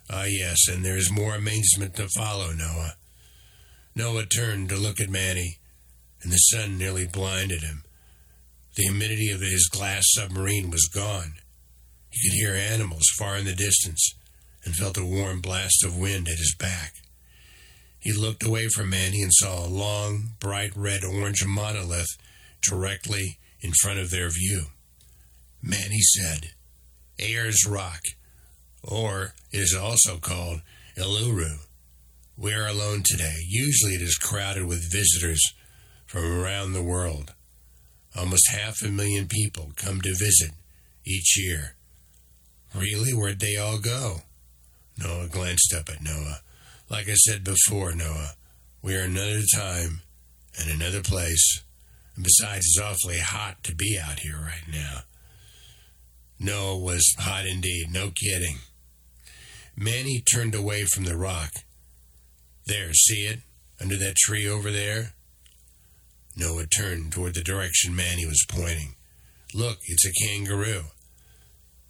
Ah, 0.10 0.26
yes, 0.26 0.68
and 0.68 0.84
there 0.84 0.98
is 0.98 1.10
more 1.10 1.34
amazement 1.34 1.96
to 1.96 2.10
follow, 2.10 2.52
Noah. 2.52 2.96
Noah 3.96 4.26
turned 4.26 4.68
to 4.70 4.76
look 4.76 5.00
at 5.00 5.10
Manny, 5.10 5.60
and 6.22 6.32
the 6.32 6.38
sun 6.38 6.78
nearly 6.78 7.08
blinded 7.08 7.62
him. 7.62 7.84
The 8.76 8.84
humidity 8.84 9.30
of 9.30 9.40
his 9.40 9.70
glass 9.72 10.04
submarine 10.08 10.70
was 10.72 10.90
gone. 10.94 11.36
He 12.10 12.28
could 12.28 12.36
hear 12.36 12.56
animals 12.56 13.08
far 13.18 13.38
in 13.38 13.46
the 13.46 13.56
distance 13.56 14.14
and 14.66 14.76
felt 14.76 14.98
a 14.98 15.06
warm 15.06 15.40
blast 15.42 15.86
of 15.86 15.98
wind 15.98 16.28
at 16.28 16.38
his 16.38 16.56
back. 16.60 16.96
He 18.00 18.12
looked 18.12 18.46
away 18.46 18.68
from 18.68 18.90
Manny 18.90 19.22
and 19.22 19.32
saw 19.34 19.66
a 19.66 19.68
long, 19.68 20.32
bright 20.40 20.76
red 20.76 21.06
orange 21.06 21.46
monolith 21.46 22.18
directly 22.64 23.40
in 23.62 23.72
front 23.82 24.00
of 24.00 24.10
their 24.10 24.30
view. 24.30 24.66
Manny 25.62 26.00
said, 26.00 26.52
Ayers 27.20 27.66
Rock, 27.68 28.02
or 28.84 29.34
it 29.52 29.60
is 29.60 29.76
also 29.76 30.18
called 30.18 30.62
Uluru. 30.98 31.60
We 32.38 32.54
are 32.54 32.68
alone 32.68 33.04
today. 33.06 33.36
Usually 33.48 33.94
it 33.94 34.02
is 34.02 34.18
crowded 34.18 34.66
with 34.66 34.92
visitors 34.92 35.42
from 36.06 36.26
around 36.26 36.74
the 36.74 36.84
world. 36.84 37.34
Almost 38.16 38.52
half 38.52 38.82
a 38.84 38.90
million 38.90 39.28
people 39.28 39.72
come 39.76 40.02
to 40.02 40.10
visit 40.10 40.52
each 41.06 41.38
year. 41.38 41.76
Really? 42.76 43.14
Where'd 43.14 43.40
they 43.40 43.56
all 43.56 43.80
go? 43.80 44.22
Noah 44.98 45.28
glanced 45.28 45.74
up 45.76 45.90
at 45.90 46.04
Noah. 46.04 46.42
Like 46.90 47.08
I 47.08 47.14
said 47.14 47.44
before, 47.44 47.96
Noah, 47.96 48.34
we 48.82 48.96
are 48.96 49.04
another 49.04 49.42
time 49.56 50.02
and 50.60 50.70
another 50.70 51.02
place 51.02 51.64
and 52.16 52.24
besides, 52.24 52.66
it's 52.66 52.80
awfully 52.80 53.20
hot 53.20 53.64
to 53.64 53.76
be 53.76 54.00
out 54.02 54.20
here 54.20 54.38
right 54.38 54.68
now. 54.72 55.00
No, 56.40 56.78
it 56.78 56.84
was 56.84 57.16
hot 57.20 57.46
indeed, 57.46 57.88
no 57.92 58.12
kidding. 58.12 58.58
Manny 59.76 60.22
turned 60.22 60.54
away 60.54 60.84
from 60.86 61.06
the 61.06 61.18
rock. 61.18 61.52
There, 62.66 62.94
see 62.94 63.26
it? 63.26 63.40
Under 63.82 63.98
that 63.98 64.16
tree 64.16 64.48
over 64.48 64.72
there? 64.72 65.14
Noah 66.36 66.66
turned 66.68 67.12
toward 67.12 67.34
the 67.34 67.44
direction 67.44 67.96
Manny 67.96 68.26
was 68.26 68.46
pointing. 68.48 68.96
Look, 69.54 69.80
it's 69.86 70.06
a 70.06 70.26
kangaroo. 70.26 70.86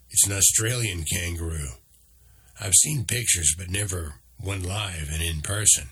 It's 0.09 0.27
an 0.27 0.33
Australian 0.33 1.05
kangaroo. 1.11 1.69
I've 2.59 2.73
seen 2.73 3.05
pictures, 3.05 3.55
but 3.57 3.69
never 3.69 4.15
one 4.39 4.63
live 4.63 5.09
and 5.11 5.21
in 5.21 5.41
person. 5.41 5.89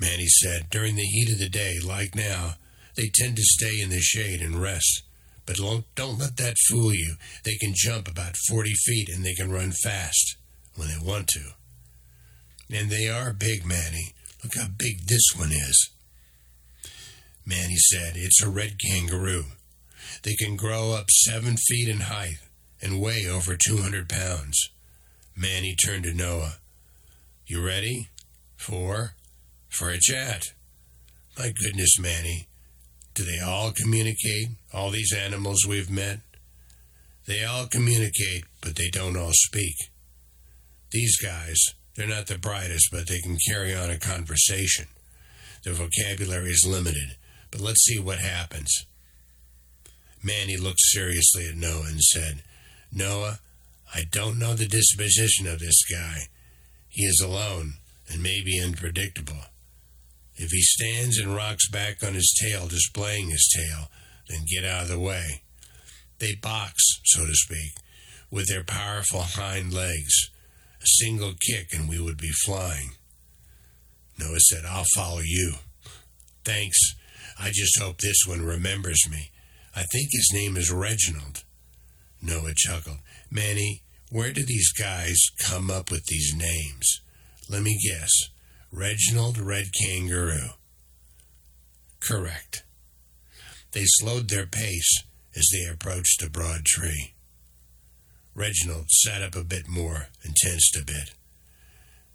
Manny 0.00 0.26
said, 0.26 0.70
during 0.70 0.96
the 0.96 1.02
heat 1.02 1.32
of 1.32 1.38
the 1.38 1.48
day, 1.48 1.76
like 1.84 2.14
now, 2.14 2.54
they 2.98 3.10
tend 3.14 3.36
to 3.36 3.42
stay 3.42 3.80
in 3.80 3.90
the 3.90 4.00
shade 4.00 4.42
and 4.42 4.60
rest. 4.60 5.04
But 5.46 5.56
don't 5.56 6.18
let 6.18 6.36
that 6.36 6.56
fool 6.68 6.92
you. 6.92 7.14
They 7.44 7.54
can 7.54 7.72
jump 7.74 8.08
about 8.08 8.34
40 8.48 8.74
feet 8.74 9.08
and 9.08 9.24
they 9.24 9.34
can 9.34 9.52
run 9.52 9.70
fast 9.70 10.36
when 10.74 10.88
they 10.88 10.98
want 11.00 11.28
to. 11.28 11.52
And 12.70 12.90
they 12.90 13.08
are 13.08 13.32
big, 13.32 13.64
Manny. 13.64 14.14
Look 14.42 14.56
how 14.56 14.66
big 14.76 15.06
this 15.06 15.30
one 15.36 15.52
is. 15.52 15.90
Manny 17.46 17.76
said, 17.76 18.14
It's 18.16 18.42
a 18.42 18.50
red 18.50 18.72
kangaroo. 18.84 19.44
They 20.24 20.34
can 20.34 20.56
grow 20.56 20.92
up 20.92 21.06
seven 21.10 21.56
feet 21.56 21.88
in 21.88 22.00
height 22.00 22.38
and 22.82 23.00
weigh 23.00 23.26
over 23.26 23.56
200 23.56 24.08
pounds. 24.08 24.70
Manny 25.36 25.76
turned 25.86 26.02
to 26.04 26.12
Noah. 26.12 26.56
You 27.46 27.64
ready? 27.64 28.08
For? 28.56 29.14
For 29.68 29.88
a 29.88 30.00
chat. 30.00 30.42
My 31.38 31.52
goodness, 31.62 31.96
Manny. 32.00 32.47
Do 33.18 33.24
they 33.24 33.40
all 33.40 33.72
communicate? 33.72 34.50
All 34.72 34.90
these 34.90 35.12
animals 35.12 35.66
we've 35.68 35.90
met? 35.90 36.20
They 37.26 37.44
all 37.44 37.66
communicate, 37.66 38.44
but 38.60 38.76
they 38.76 38.90
don't 38.90 39.16
all 39.16 39.32
speak. 39.32 39.74
These 40.92 41.20
guys, 41.20 41.58
they're 41.96 42.06
not 42.06 42.28
the 42.28 42.38
brightest, 42.38 42.90
but 42.92 43.08
they 43.08 43.18
can 43.18 43.36
carry 43.48 43.74
on 43.74 43.90
a 43.90 43.98
conversation. 43.98 44.86
Their 45.64 45.74
vocabulary 45.74 46.50
is 46.50 46.64
limited, 46.64 47.16
but 47.50 47.60
let's 47.60 47.84
see 47.86 47.98
what 47.98 48.20
happens. 48.20 48.72
Manny 50.22 50.56
looked 50.56 50.78
seriously 50.80 51.48
at 51.48 51.56
Noah 51.56 51.86
and 51.88 52.00
said, 52.00 52.44
Noah, 52.92 53.40
I 53.92 54.04
don't 54.12 54.38
know 54.38 54.54
the 54.54 54.68
disposition 54.68 55.48
of 55.48 55.58
this 55.58 55.82
guy. 55.90 56.28
He 56.88 57.02
is 57.02 57.20
alone 57.20 57.78
and 58.08 58.22
maybe 58.22 58.62
unpredictable. 58.64 59.42
If 60.38 60.50
he 60.52 60.62
stands 60.62 61.18
and 61.18 61.34
rocks 61.34 61.68
back 61.68 62.02
on 62.02 62.14
his 62.14 62.32
tail, 62.40 62.68
displaying 62.68 63.30
his 63.30 63.52
tail, 63.54 63.90
then 64.28 64.44
get 64.48 64.64
out 64.64 64.84
of 64.84 64.88
the 64.88 64.98
way. 64.98 65.42
They 66.20 66.36
box, 66.36 66.74
so 67.04 67.26
to 67.26 67.34
speak, 67.34 67.72
with 68.30 68.46
their 68.48 68.64
powerful 68.64 69.22
hind 69.22 69.72
legs. 69.72 70.30
A 70.80 70.86
single 70.86 71.34
kick 71.48 71.68
and 71.72 71.88
we 71.88 72.00
would 72.00 72.18
be 72.18 72.30
flying. 72.44 72.90
Noah 74.16 74.38
said, 74.38 74.64
I'll 74.64 74.86
follow 74.94 75.20
you. 75.24 75.54
Thanks. 76.44 76.78
I 77.38 77.50
just 77.50 77.80
hope 77.80 77.98
this 77.98 78.24
one 78.26 78.42
remembers 78.42 79.08
me. 79.10 79.30
I 79.74 79.82
think 79.92 80.08
his 80.10 80.30
name 80.32 80.56
is 80.56 80.70
Reginald. 80.72 81.42
Noah 82.22 82.52
chuckled. 82.56 82.98
Manny, 83.30 83.82
where 84.10 84.32
do 84.32 84.44
these 84.44 84.72
guys 84.72 85.16
come 85.44 85.70
up 85.70 85.90
with 85.90 86.04
these 86.06 86.34
names? 86.34 87.00
Let 87.48 87.62
me 87.62 87.78
guess. 87.88 88.10
Reginald 88.70 89.38
Red 89.38 89.70
Kangaroo. 89.72 90.50
Correct. 92.00 92.64
They 93.72 93.84
slowed 93.84 94.28
their 94.28 94.46
pace 94.46 95.02
as 95.34 95.48
they 95.52 95.70
approached 95.70 96.22
a 96.22 96.30
broad 96.30 96.64
tree. 96.64 97.14
Reginald 98.34 98.90
sat 98.90 99.22
up 99.22 99.34
a 99.34 99.42
bit 99.42 99.68
more 99.68 100.08
and 100.22 100.34
tensed 100.36 100.76
a 100.76 100.84
bit. 100.84 101.14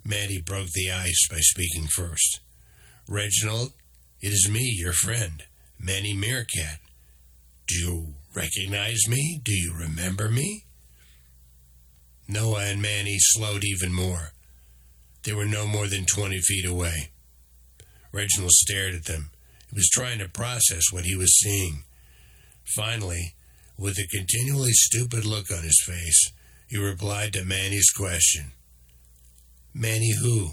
Manny 0.05 0.41
broke 0.41 0.69
the 0.73 0.91
ice 0.91 1.27
by 1.29 1.39
speaking 1.39 1.87
first. 1.87 2.39
Reginald, 3.07 3.73
it 4.21 4.29
is 4.29 4.49
me, 4.49 4.73
your 4.77 4.93
friend, 4.93 5.43
Manny 5.79 6.13
Meerkat. 6.13 6.79
Do 7.67 7.75
you 7.75 8.13
recognize 8.35 9.07
me? 9.07 9.41
Do 9.43 9.53
you 9.53 9.73
remember 9.73 10.29
me? 10.29 10.65
Noah 12.27 12.65
and 12.65 12.81
Manny 12.81 13.17
slowed 13.19 13.63
even 13.63 13.93
more. 13.93 14.32
They 15.23 15.33
were 15.33 15.45
no 15.45 15.65
more 15.65 15.87
than 15.87 16.05
20 16.05 16.39
feet 16.39 16.65
away. 16.65 17.09
Reginald 18.11 18.51
stared 18.51 18.93
at 18.93 19.05
them. 19.05 19.31
He 19.69 19.75
was 19.75 19.89
trying 19.89 20.19
to 20.19 20.27
process 20.27 20.91
what 20.91 21.05
he 21.05 21.15
was 21.15 21.39
seeing. 21.39 21.83
Finally, 22.75 23.33
with 23.77 23.97
a 23.97 24.07
continually 24.07 24.73
stupid 24.73 25.25
look 25.25 25.51
on 25.51 25.63
his 25.63 25.81
face, 25.85 26.31
he 26.67 26.77
replied 26.77 27.33
to 27.33 27.45
Manny's 27.45 27.89
question. 27.89 28.51
Manny 29.73 30.13
who? 30.21 30.51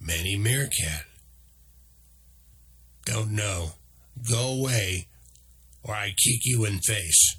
Manny 0.00 0.36
Meerkat. 0.36 1.04
Don't 3.04 3.32
know. 3.32 3.72
Go 4.28 4.48
away 4.48 5.08
or 5.82 5.94
I 5.94 6.08
kick 6.08 6.40
you 6.44 6.64
in 6.64 6.78
face. 6.80 7.36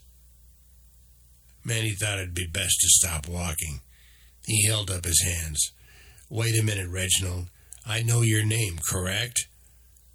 Manny 1.63 1.92
thought 1.92 2.20
it'd 2.20 2.34
be 2.34 2.48
best 2.48 2.80
to 2.82 2.88
stop 2.88 3.28
walking. 3.28 3.82
He 4.50 4.66
held 4.66 4.90
up 4.90 5.06
his 5.06 5.22
hands. 5.22 5.74
Wait 6.28 6.60
a 6.60 6.64
minute, 6.64 6.90
Reginald. 6.90 7.50
I 7.86 8.02
know 8.02 8.22
your 8.22 8.44
name, 8.44 8.80
correct? 8.90 9.48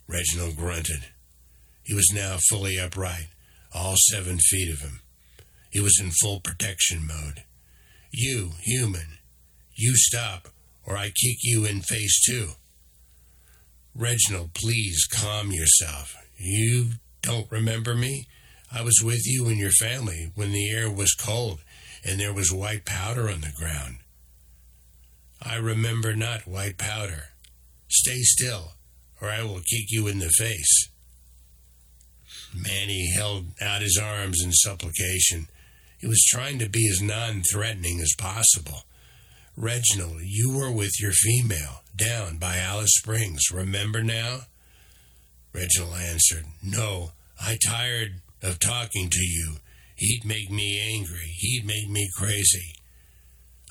Reginald 0.09 0.57
grunted. 0.57 1.05
He 1.85 1.95
was 1.95 2.11
now 2.13 2.39
fully 2.51 2.77
upright, 2.77 3.29
all 3.73 3.95
seven 4.11 4.39
feet 4.39 4.73
of 4.73 4.81
him. 4.81 5.03
He 5.71 5.79
was 5.79 6.01
in 6.01 6.11
full 6.11 6.41
protection 6.41 7.07
mode. 7.07 7.45
You, 8.11 8.55
human, 8.61 9.19
you 9.77 9.93
stop, 9.95 10.49
or 10.85 10.97
I 10.97 11.07
kick 11.07 11.39
you 11.45 11.65
in 11.65 11.83
face 11.83 12.21
too. 12.27 12.55
Reginald, 13.95 14.53
please 14.55 15.07
calm 15.07 15.53
yourself. 15.53 16.17
You 16.37 16.87
don't 17.23 17.51
remember 17.53 17.95
me? 17.95 18.27
I 18.73 18.83
was 18.83 19.01
with 19.01 19.23
you 19.27 19.47
and 19.47 19.59
your 19.59 19.71
family 19.71 20.33
when 20.35 20.51
the 20.51 20.71
air 20.71 20.91
was 20.91 21.15
cold 21.15 21.61
and 22.05 22.19
there 22.19 22.35
was 22.35 22.53
white 22.53 22.85
powder 22.85 23.31
on 23.31 23.43
the 23.43 23.53
ground. 23.57 23.99
I 25.45 25.57
remember 25.57 26.15
not 26.17 26.49
white 26.49 26.79
powder. 26.79 27.25
Stay 27.89 28.21
still, 28.23 28.73
or 29.21 29.29
I 29.29 29.43
will 29.43 29.61
kick 29.61 29.87
you 29.89 30.07
in 30.07 30.19
the 30.19 30.31
face. 30.31 30.89
Manny 32.55 33.13
held 33.15 33.47
out 33.61 33.83
his 33.83 34.01
arms 34.03 34.43
in 34.43 34.53
supplication. 34.53 35.49
He 35.99 36.07
was 36.07 36.25
trying 36.29 36.59
to 36.61 36.69
be 36.69 36.89
as 36.89 37.03
non 37.03 37.43
threatening 37.53 38.01
as 38.01 38.15
possible. 38.17 38.85
Reginald, 39.57 40.21
you 40.23 40.57
were 40.57 40.73
with 40.73 41.01
your 41.01 41.13
female 41.13 41.83
down 41.95 42.39
by 42.39 42.57
Alice 42.59 42.95
Springs. 42.95 43.43
Remember 43.53 44.03
now? 44.03 44.41
Reginald 45.53 45.97
answered, 45.97 46.47
No, 46.63 47.13
I 47.41 47.59
tired 47.65 48.21
of 48.43 48.59
talking 48.59 49.09
to 49.11 49.25
you. 49.25 49.57
He'd 49.97 50.25
make 50.25 50.51
me 50.51 50.81
angry. 50.95 51.33
He'd 51.39 51.65
make 51.65 51.89
me 51.89 52.09
crazy. 52.17 52.75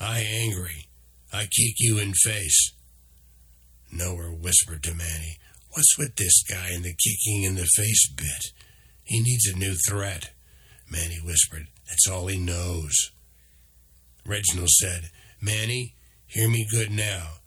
I 0.00 0.20
angry. 0.20 0.86
I 1.34 1.42
kick 1.46 1.74
you 1.78 1.98
in 1.98 2.12
face. 2.14 2.72
Noah 3.90 4.32
whispered 4.32 4.84
to 4.84 4.94
Manny, 4.94 5.38
What's 5.70 5.98
with 5.98 6.14
this 6.14 6.44
guy 6.48 6.68
and 6.72 6.84
the 6.84 6.94
kicking 6.94 7.42
in 7.42 7.56
the 7.56 7.66
face 7.76 8.08
bit? 8.08 8.52
He 9.02 9.20
needs 9.20 9.48
a 9.48 9.58
new 9.58 9.74
threat. 9.88 10.30
Manny 10.88 11.18
whispered, 11.24 11.66
That's 11.88 12.06
all 12.08 12.28
he 12.28 12.38
knows. 12.38 13.10
Reginald 14.24 14.68
said, 14.68 15.10
Manny, 15.40 15.96
hear 16.26 16.48
me 16.48 16.68
good 16.70 16.92
now. 16.92 17.38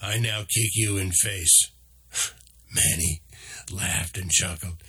I 0.00 0.18
now 0.18 0.42
kick 0.42 0.70
you 0.74 0.96
in 0.96 1.10
face. 1.10 1.72
Manny 2.72 3.22
laughed 3.72 4.16
and 4.16 4.30
chuckled. 4.30 4.80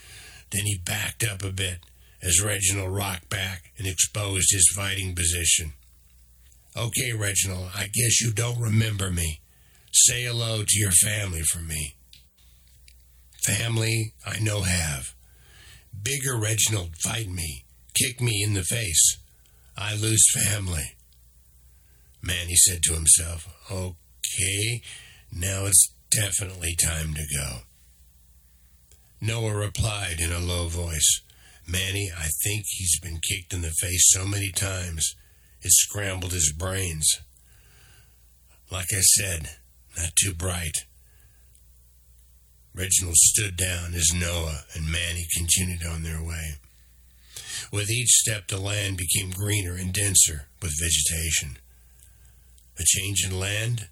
Then 0.51 0.65
he 0.65 0.77
backed 0.77 1.23
up 1.23 1.43
a 1.43 1.51
bit 1.51 1.79
as 2.21 2.43
Reginald 2.43 2.95
rocked 2.95 3.29
back 3.29 3.71
and 3.79 3.87
exposed 3.87 4.49
his 4.51 4.71
fighting 4.75 5.15
position. 5.15 5.73
Okay, 6.77 7.13
Reginald, 7.13 7.71
I 7.75 7.87
guess 7.93 8.21
you 8.21 8.31
don't 8.31 8.59
remember 8.59 9.09
me. 9.09 9.41
Say 9.91 10.23
hello 10.23 10.63
to 10.67 10.79
your 10.79 10.91
family 10.91 11.41
for 11.51 11.59
me. 11.59 11.95
Family 13.43 14.13
I 14.25 14.39
know 14.39 14.61
have. 14.61 15.13
Bigger 16.03 16.37
Reginald 16.37 16.91
fight 17.03 17.27
me, 17.27 17.65
kick 17.95 18.21
me 18.21 18.43
in 18.43 18.53
the 18.53 18.63
face. 18.63 19.17
I 19.75 19.95
lose 19.95 20.23
family. 20.35 20.95
Manny 22.21 22.55
said 22.55 22.83
to 22.83 22.93
himself, 22.93 23.47
Okay, 23.71 24.83
now 25.31 25.65
it's 25.65 25.91
definitely 26.11 26.75
time 26.75 27.13
to 27.15 27.25
go. 27.35 27.59
Noah 29.21 29.55
replied 29.55 30.19
in 30.19 30.31
a 30.31 30.39
low 30.39 30.67
voice, 30.67 31.21
Manny, 31.67 32.11
I 32.15 32.27
think 32.43 32.65
he's 32.67 32.99
been 32.99 33.19
kicked 33.19 33.53
in 33.53 33.61
the 33.61 33.73
face 33.81 34.11
so 34.11 34.25
many 34.25 34.51
times 34.51 35.15
it 35.61 35.71
scrambled 35.71 36.31
his 36.31 36.53
brains. 36.53 37.07
Like 38.71 38.87
I 38.93 39.01
said, 39.01 39.49
not 39.97 40.15
too 40.15 40.33
bright. 40.33 40.85
Reginald 42.73 43.15
stood 43.15 43.57
down 43.57 43.93
as 43.93 44.13
Noah 44.13 44.63
and 44.73 44.91
Manny 44.91 45.27
continued 45.35 45.85
on 45.85 46.03
their 46.03 46.23
way. 46.23 46.55
With 47.71 47.89
each 47.89 48.09
step, 48.09 48.47
the 48.47 48.59
land 48.59 48.97
became 48.97 49.31
greener 49.31 49.73
and 49.73 49.93
denser 49.93 50.47
with 50.61 50.79
vegetation. 50.79 51.57
A 52.79 52.83
change 52.85 53.25
in 53.25 53.37
land? 53.37 53.89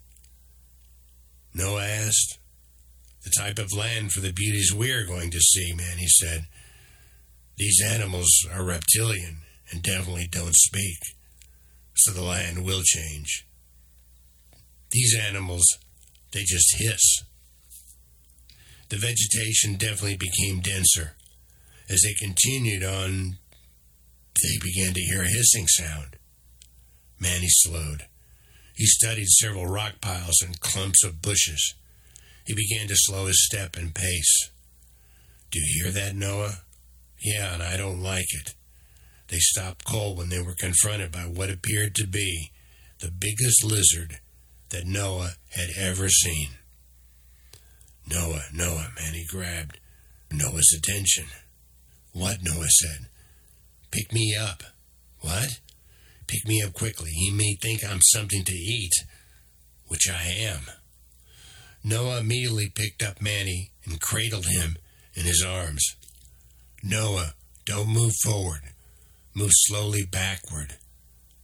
Noah 1.53 1.83
asked. 1.85 2.37
the 3.23 3.31
type 3.37 3.59
of 3.59 3.73
land 3.73 4.11
for 4.13 4.21
the 4.21 4.31
beauties 4.31 4.73
we're 4.73 5.05
going 5.05 5.31
to 5.31 5.39
see, 5.41 5.73
Manny 5.75 6.07
said. 6.07 6.47
These 7.57 7.81
animals 7.85 8.29
are 8.53 8.63
reptilian 8.63 9.39
and 9.69 9.83
definitely 9.83 10.29
don't 10.31 10.55
speak, 10.55 10.97
so 11.97 12.11
the 12.13 12.23
land 12.23 12.63
will 12.63 12.81
change. 12.83 13.47
These 14.91 15.17
animals, 15.19 15.65
they 16.31 16.43
just 16.43 16.77
hiss. 16.77 17.23
The 18.89 18.97
vegetation 18.97 19.75
definitely 19.75 20.17
became 20.17 20.61
denser. 20.61 21.15
As 21.89 22.01
they 22.01 22.13
continued 22.13 22.83
on, 22.83 23.37
they 24.41 24.57
began 24.61 24.93
to 24.93 25.01
hear 25.01 25.23
a 25.23 25.27
hissing 25.27 25.67
sound. 25.67 26.17
Manny 27.19 27.47
slowed. 27.49 28.05
He 28.75 28.85
studied 28.85 29.27
several 29.27 29.65
rock 29.65 29.99
piles 30.01 30.41
and 30.45 30.59
clumps 30.59 31.03
of 31.03 31.21
bushes. 31.21 31.73
He 32.45 32.53
began 32.53 32.87
to 32.87 32.95
slow 32.95 33.25
his 33.25 33.45
step 33.45 33.75
and 33.75 33.93
pace. 33.93 34.51
Do 35.51 35.59
you 35.59 35.83
hear 35.83 35.91
that, 35.91 36.15
Noah? 36.15 36.61
Yeah, 37.19 37.53
and 37.55 37.63
I 37.63 37.75
don't 37.75 38.01
like 38.01 38.27
it. 38.29 38.53
They 39.29 39.39
stopped 39.39 39.85
cold 39.85 40.17
when 40.17 40.29
they 40.29 40.41
were 40.41 40.55
confronted 40.57 41.11
by 41.11 41.21
what 41.21 41.49
appeared 41.49 41.95
to 41.95 42.07
be 42.07 42.51
the 42.99 43.11
biggest 43.11 43.63
lizard 43.63 44.19
that 44.69 44.85
Noah 44.85 45.33
had 45.55 45.69
ever 45.77 46.09
seen. 46.09 46.49
Noah, 48.09 48.43
Noah, 48.53 48.91
Manny 48.95 49.25
grabbed 49.29 49.79
Noah's 50.31 50.73
attention. 50.77 51.25
What? 52.13 52.37
Noah 52.41 52.69
said. 52.69 53.07
Pick 53.91 54.13
me 54.13 54.35
up. 54.35 54.63
What? 55.19 55.59
Pick 56.27 56.47
me 56.47 56.61
up 56.61 56.73
quickly. 56.73 57.11
He 57.11 57.31
may 57.31 57.55
think 57.61 57.83
I'm 57.83 58.01
something 58.01 58.43
to 58.43 58.53
eat, 58.53 58.93
which 59.87 60.09
I 60.09 60.23
am. 60.23 60.61
Noah 61.83 62.19
immediately 62.19 62.69
picked 62.73 63.03
up 63.03 63.21
Manny 63.21 63.71
and 63.85 64.01
cradled 64.01 64.45
him 64.45 64.77
in 65.13 65.25
his 65.25 65.43
arms. 65.47 65.95
Noah, 66.83 67.33
don't 67.65 67.89
move 67.89 68.13
forward. 68.23 68.61
Move 69.37 69.51
slowly 69.53 70.03
backward. 70.03 70.77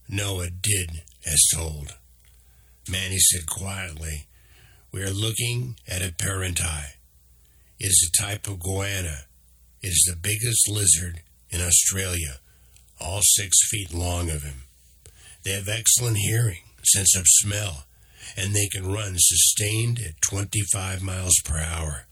Noah 0.08 0.50
did 0.50 1.02
as 1.24 1.40
told. 1.54 1.94
Manny 2.90 3.18
said 3.18 3.46
quietly, 3.46 4.26
We 4.90 5.00
are 5.04 5.12
looking 5.12 5.76
at 5.86 6.02
a 6.02 6.12
perentie. 6.12 6.98
It 7.78 7.86
is 7.86 8.10
a 8.10 8.20
type 8.20 8.48
of 8.48 8.58
goanna. 8.58 9.26
It 9.80 9.90
is 9.90 10.04
the 10.08 10.18
biggest 10.20 10.68
lizard 10.68 11.22
in 11.50 11.60
Australia, 11.60 12.40
all 13.00 13.20
six 13.22 13.56
feet 13.70 13.94
long 13.94 14.28
of 14.28 14.42
him. 14.42 14.64
They 15.44 15.52
have 15.52 15.68
excellent 15.68 16.16
hearing, 16.16 16.64
sense 16.82 17.16
of 17.16 17.22
smell, 17.26 17.84
and 18.36 18.56
they 18.56 18.66
can 18.72 18.92
run 18.92 19.14
sustained 19.18 20.00
at 20.00 20.20
25 20.20 21.00
miles 21.00 21.40
per 21.44 21.58
hour. 21.58 22.06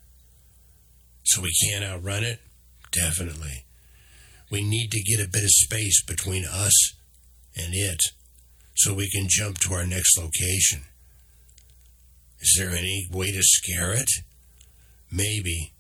So 1.25 1.43
we 1.43 1.53
can't 1.69 1.85
outrun 1.85 2.23
it? 2.23 2.39
Definitely. 2.93 3.65
We 4.53 4.63
need 4.63 4.91
to 4.91 5.03
get 5.03 5.19
a 5.19 5.31
bit 5.31 5.45
of 5.45 5.51
space 5.51 6.05
between 6.05 6.45
us 6.45 6.95
and 7.57 7.73
it 7.73 8.01
so 8.75 8.93
we 8.93 9.11
can 9.11 9.27
jump 9.27 9.59
to 9.61 9.73
our 9.73 9.87
next 9.87 10.19
location. 10.19 10.83
Is 12.39 12.55
there 12.59 12.69
any 12.71 13.09
way 13.11 13.33
to 13.33 13.41
scare 13.43 13.93
it? 13.93 14.11
Maybe. 15.11 15.73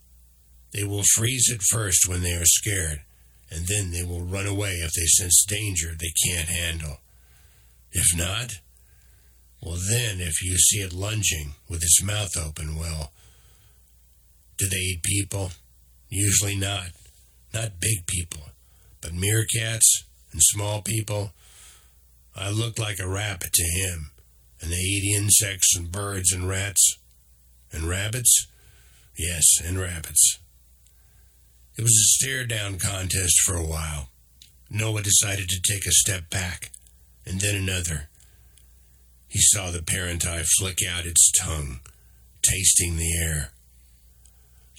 They 0.72 0.84
will 0.84 1.02
freeze 1.14 1.52
at 1.52 1.60
first 1.70 2.08
when 2.08 2.22
they 2.22 2.32
are 2.32 2.46
scared, 2.46 3.02
and 3.50 3.66
then 3.66 3.90
they 3.90 4.04
will 4.04 4.22
run 4.22 4.46
away 4.46 4.76
if 4.76 4.92
they 4.94 5.04
sense 5.04 5.44
danger 5.46 5.88
they 5.88 6.12
can't 6.26 6.48
handle. 6.48 7.00
If 7.90 8.16
not, 8.16 8.60
well, 9.60 9.76
then, 9.90 10.20
if 10.20 10.42
you 10.42 10.56
see 10.56 10.78
it 10.78 10.94
lunging 10.94 11.56
with 11.68 11.82
its 11.82 12.02
mouth 12.02 12.36
open, 12.38 12.76
well, 12.76 13.12
do 14.56 14.66
they 14.66 14.76
eat 14.76 15.02
people? 15.02 15.52
Usually 16.08 16.56
not. 16.56 16.86
Not 17.52 17.78
big 17.78 18.06
people, 18.06 18.48
but 19.02 19.12
meerkats 19.12 20.04
and 20.32 20.40
small 20.40 20.80
people. 20.80 21.32
I 22.34 22.50
look 22.50 22.78
like 22.78 22.98
a 22.98 23.08
rabbit 23.08 23.52
to 23.52 23.64
him, 23.64 24.12
and 24.60 24.72
they 24.72 24.76
eat 24.76 25.14
insects 25.14 25.76
and 25.76 25.92
birds 25.92 26.32
and 26.32 26.48
rats. 26.48 26.96
And 27.72 27.84
rabbits? 27.84 28.46
Yes, 29.18 29.44
and 29.62 29.78
rabbits. 29.78 30.38
It 31.76 31.82
was 31.82 31.92
a 31.92 32.24
stare 32.24 32.46
down 32.46 32.78
contest 32.78 33.40
for 33.44 33.54
a 33.54 33.66
while. 33.66 34.08
Noah 34.70 35.02
decided 35.02 35.48
to 35.48 35.72
take 35.72 35.86
a 35.86 35.92
step 35.92 36.30
back, 36.30 36.70
and 37.26 37.40
then 37.40 37.54
another. 37.54 38.08
He 39.28 39.40
saw 39.40 39.70
the 39.70 39.82
perentie 39.82 40.44
flick 40.58 40.78
out 40.88 41.06
its 41.06 41.30
tongue, 41.40 41.80
tasting 42.42 42.96
the 42.96 43.12
air. 43.22 43.52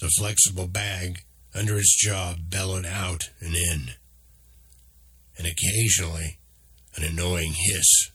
The 0.00 0.10
flexible 0.18 0.66
bag 0.66 1.22
under 1.54 1.78
its 1.78 1.96
jaw 1.96 2.34
bellowed 2.38 2.86
out 2.86 3.30
and 3.40 3.54
in. 3.54 3.90
And 5.36 5.46
occasionally, 5.46 6.38
an 6.96 7.04
annoying 7.04 7.54
hiss 7.56 8.10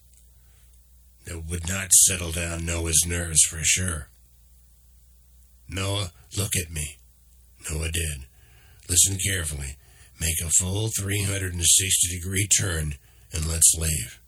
that 1.25 1.45
would 1.45 1.67
not 1.67 1.91
settle 1.91 2.31
down 2.31 2.65
Noah's 2.65 3.05
nerves 3.07 3.41
for 3.43 3.59
sure. 3.61 4.09
Noah, 5.67 6.11
look 6.37 6.55
at 6.55 6.71
me. 6.71 6.97
Noah 7.69 7.91
did. 7.91 8.25
Listen 8.89 9.17
carefully. 9.17 9.77
Make 10.19 10.41
a 10.43 10.49
full 10.49 10.89
360 10.89 12.17
degree 12.17 12.47
turn 12.47 12.95
and 13.31 13.47
let's 13.47 13.75
leave. 13.77 14.19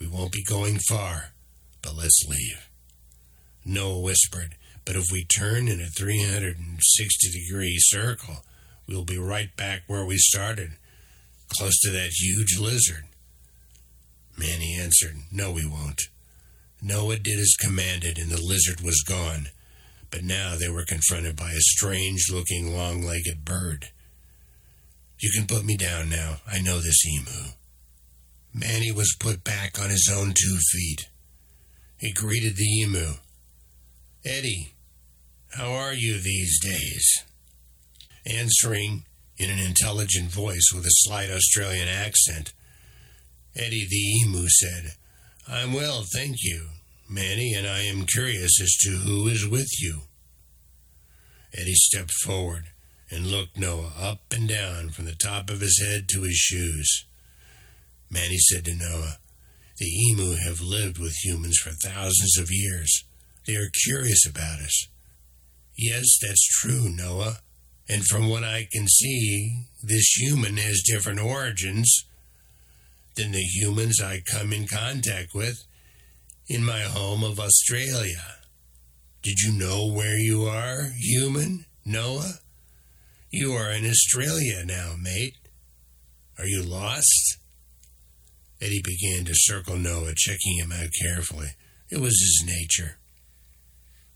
We 0.00 0.06
won't 0.06 0.32
be 0.32 0.42
going 0.42 0.78
far, 0.88 1.32
but 1.82 1.96
let's 1.96 2.24
leave. 2.28 2.68
Noah 3.64 4.00
whispered, 4.00 4.56
But 4.84 4.96
if 4.96 5.04
we 5.12 5.24
turn 5.24 5.68
in 5.68 5.80
a 5.80 5.86
360 5.86 7.30
degree 7.30 7.76
circle, 7.78 8.44
we'll 8.86 9.04
be 9.04 9.18
right 9.18 9.54
back 9.56 9.82
where 9.86 10.04
we 10.04 10.16
started, 10.16 10.72
close 11.48 11.78
to 11.80 11.90
that 11.90 12.10
huge 12.10 12.58
lizard. 12.58 13.04
Manny 14.36 14.78
answered, 14.78 15.16
No, 15.32 15.50
we 15.50 15.66
won't. 15.66 16.02
Noah 16.80 17.18
did 17.18 17.38
as 17.40 17.56
commanded, 17.60 18.18
and 18.18 18.30
the 18.30 18.40
lizard 18.40 18.80
was 18.80 19.02
gone. 19.06 19.48
But 20.10 20.22
now 20.22 20.56
they 20.56 20.68
were 20.68 20.84
confronted 20.84 21.36
by 21.36 21.50
a 21.50 21.60
strange 21.60 22.30
looking 22.30 22.74
long 22.74 23.02
legged 23.02 23.44
bird. 23.44 23.90
You 25.18 25.30
can 25.34 25.46
put 25.46 25.64
me 25.64 25.76
down 25.76 26.08
now. 26.08 26.36
I 26.46 26.60
know 26.60 26.78
this 26.78 27.04
emu. 27.06 27.52
Manny 28.54 28.92
was 28.92 29.16
put 29.18 29.44
back 29.44 29.80
on 29.80 29.90
his 29.90 30.10
own 30.12 30.28
two 30.28 30.56
feet. 30.72 31.08
He 31.98 32.12
greeted 32.12 32.56
the 32.56 32.80
emu. 32.80 33.14
Eddie, 34.24 34.74
how 35.50 35.72
are 35.72 35.92
you 35.92 36.18
these 36.20 36.60
days? 36.60 37.24
Answering 38.24 39.04
in 39.38 39.50
an 39.50 39.58
intelligent 39.58 40.30
voice 40.30 40.70
with 40.74 40.84
a 40.84 40.90
slight 40.90 41.30
Australian 41.30 41.88
accent, 41.88 42.52
Eddie 43.54 43.86
the 43.88 44.20
emu 44.22 44.48
said, 44.48 44.92
I'm 45.46 45.72
well, 45.72 46.04
thank 46.12 46.36
you, 46.42 46.68
Manny, 47.08 47.54
and 47.54 47.66
I 47.66 47.80
am 47.80 48.04
curious 48.04 48.60
as 48.60 48.76
to 48.82 48.90
who 48.90 49.28
is 49.28 49.46
with 49.46 49.70
you. 49.80 50.02
Eddie 51.54 51.74
stepped 51.74 52.12
forward 52.12 52.64
and 53.10 53.28
looked 53.28 53.56
Noah 53.56 53.92
up 53.98 54.20
and 54.32 54.48
down 54.48 54.90
from 54.90 55.06
the 55.06 55.14
top 55.14 55.48
of 55.48 55.60
his 55.60 55.82
head 55.82 56.08
to 56.10 56.22
his 56.22 56.36
shoes. 56.36 57.06
Manny 58.10 58.36
said 58.38 58.64
to 58.66 58.74
Noah, 58.74 59.18
The 59.78 59.86
emu 59.86 60.36
have 60.44 60.60
lived 60.60 60.98
with 60.98 61.24
humans 61.24 61.58
for 61.58 61.70
thousands 61.70 62.36
of 62.38 62.48
years. 62.50 63.04
They 63.46 63.54
are 63.54 63.70
curious 63.86 64.26
about 64.26 64.60
us. 64.60 64.88
Yes, 65.76 66.18
that's 66.20 66.46
true, 66.60 66.88
Noah. 66.90 67.38
And 67.88 68.04
from 68.06 68.28
what 68.28 68.44
I 68.44 68.68
can 68.70 68.86
see, 68.86 69.64
this 69.82 70.12
human 70.16 70.58
has 70.58 70.82
different 70.86 71.20
origins 71.20 72.04
than 73.16 73.32
the 73.32 73.38
humans 73.38 74.00
I 74.00 74.22
come 74.30 74.52
in 74.52 74.66
contact 74.66 75.34
with 75.34 75.64
in 76.48 76.64
my 76.64 76.80
home 76.80 77.24
of 77.24 77.40
Australia. 77.40 78.36
Did 79.22 79.40
you 79.40 79.52
know 79.52 79.86
where 79.86 80.18
you 80.18 80.44
are, 80.44 80.92
human, 80.96 81.64
Noah? 81.84 82.34
You 83.30 83.52
are 83.52 83.72
in 83.72 83.84
Australia 83.84 84.64
now, 84.64 84.94
mate. 85.00 85.34
Are 86.38 86.46
you 86.46 86.62
lost? 86.62 87.38
Eddie 88.60 88.82
began 88.82 89.24
to 89.24 89.32
circle 89.34 89.76
Noah, 89.76 90.12
checking 90.16 90.58
him 90.58 90.72
out 90.72 90.88
carefully. 91.02 91.48
It 91.90 92.00
was 92.00 92.20
his 92.20 92.44
nature. 92.46 92.98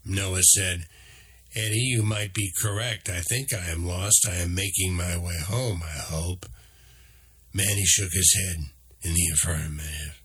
Noah 0.04 0.42
said, 0.42 0.87
Eddie, 1.54 1.80
you 1.80 2.02
might 2.02 2.32
be 2.32 2.50
correct. 2.62 3.10
I 3.10 3.20
think 3.20 3.52
I 3.52 3.70
am 3.70 3.86
lost. 3.86 4.26
I 4.26 4.36
am 4.36 4.54
making 4.54 4.94
my 4.94 5.18
way 5.18 5.38
home, 5.38 5.82
I 5.84 5.98
hope. 5.98 6.46
Manny 7.52 7.84
shook 7.84 8.12
his 8.12 8.34
head 8.34 8.64
in 9.02 9.12
the 9.12 9.28
affirmative. 9.34 10.22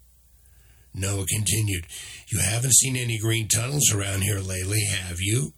Noah 0.93 1.25
continued, 1.25 1.85
You 2.29 2.39
haven't 2.39 2.75
seen 2.75 2.95
any 2.95 3.17
green 3.17 3.49
tunnels 3.49 3.91
around 3.93 4.21
here 4.21 4.39
lately, 4.39 4.85
have 4.85 5.17
you? 5.19 5.53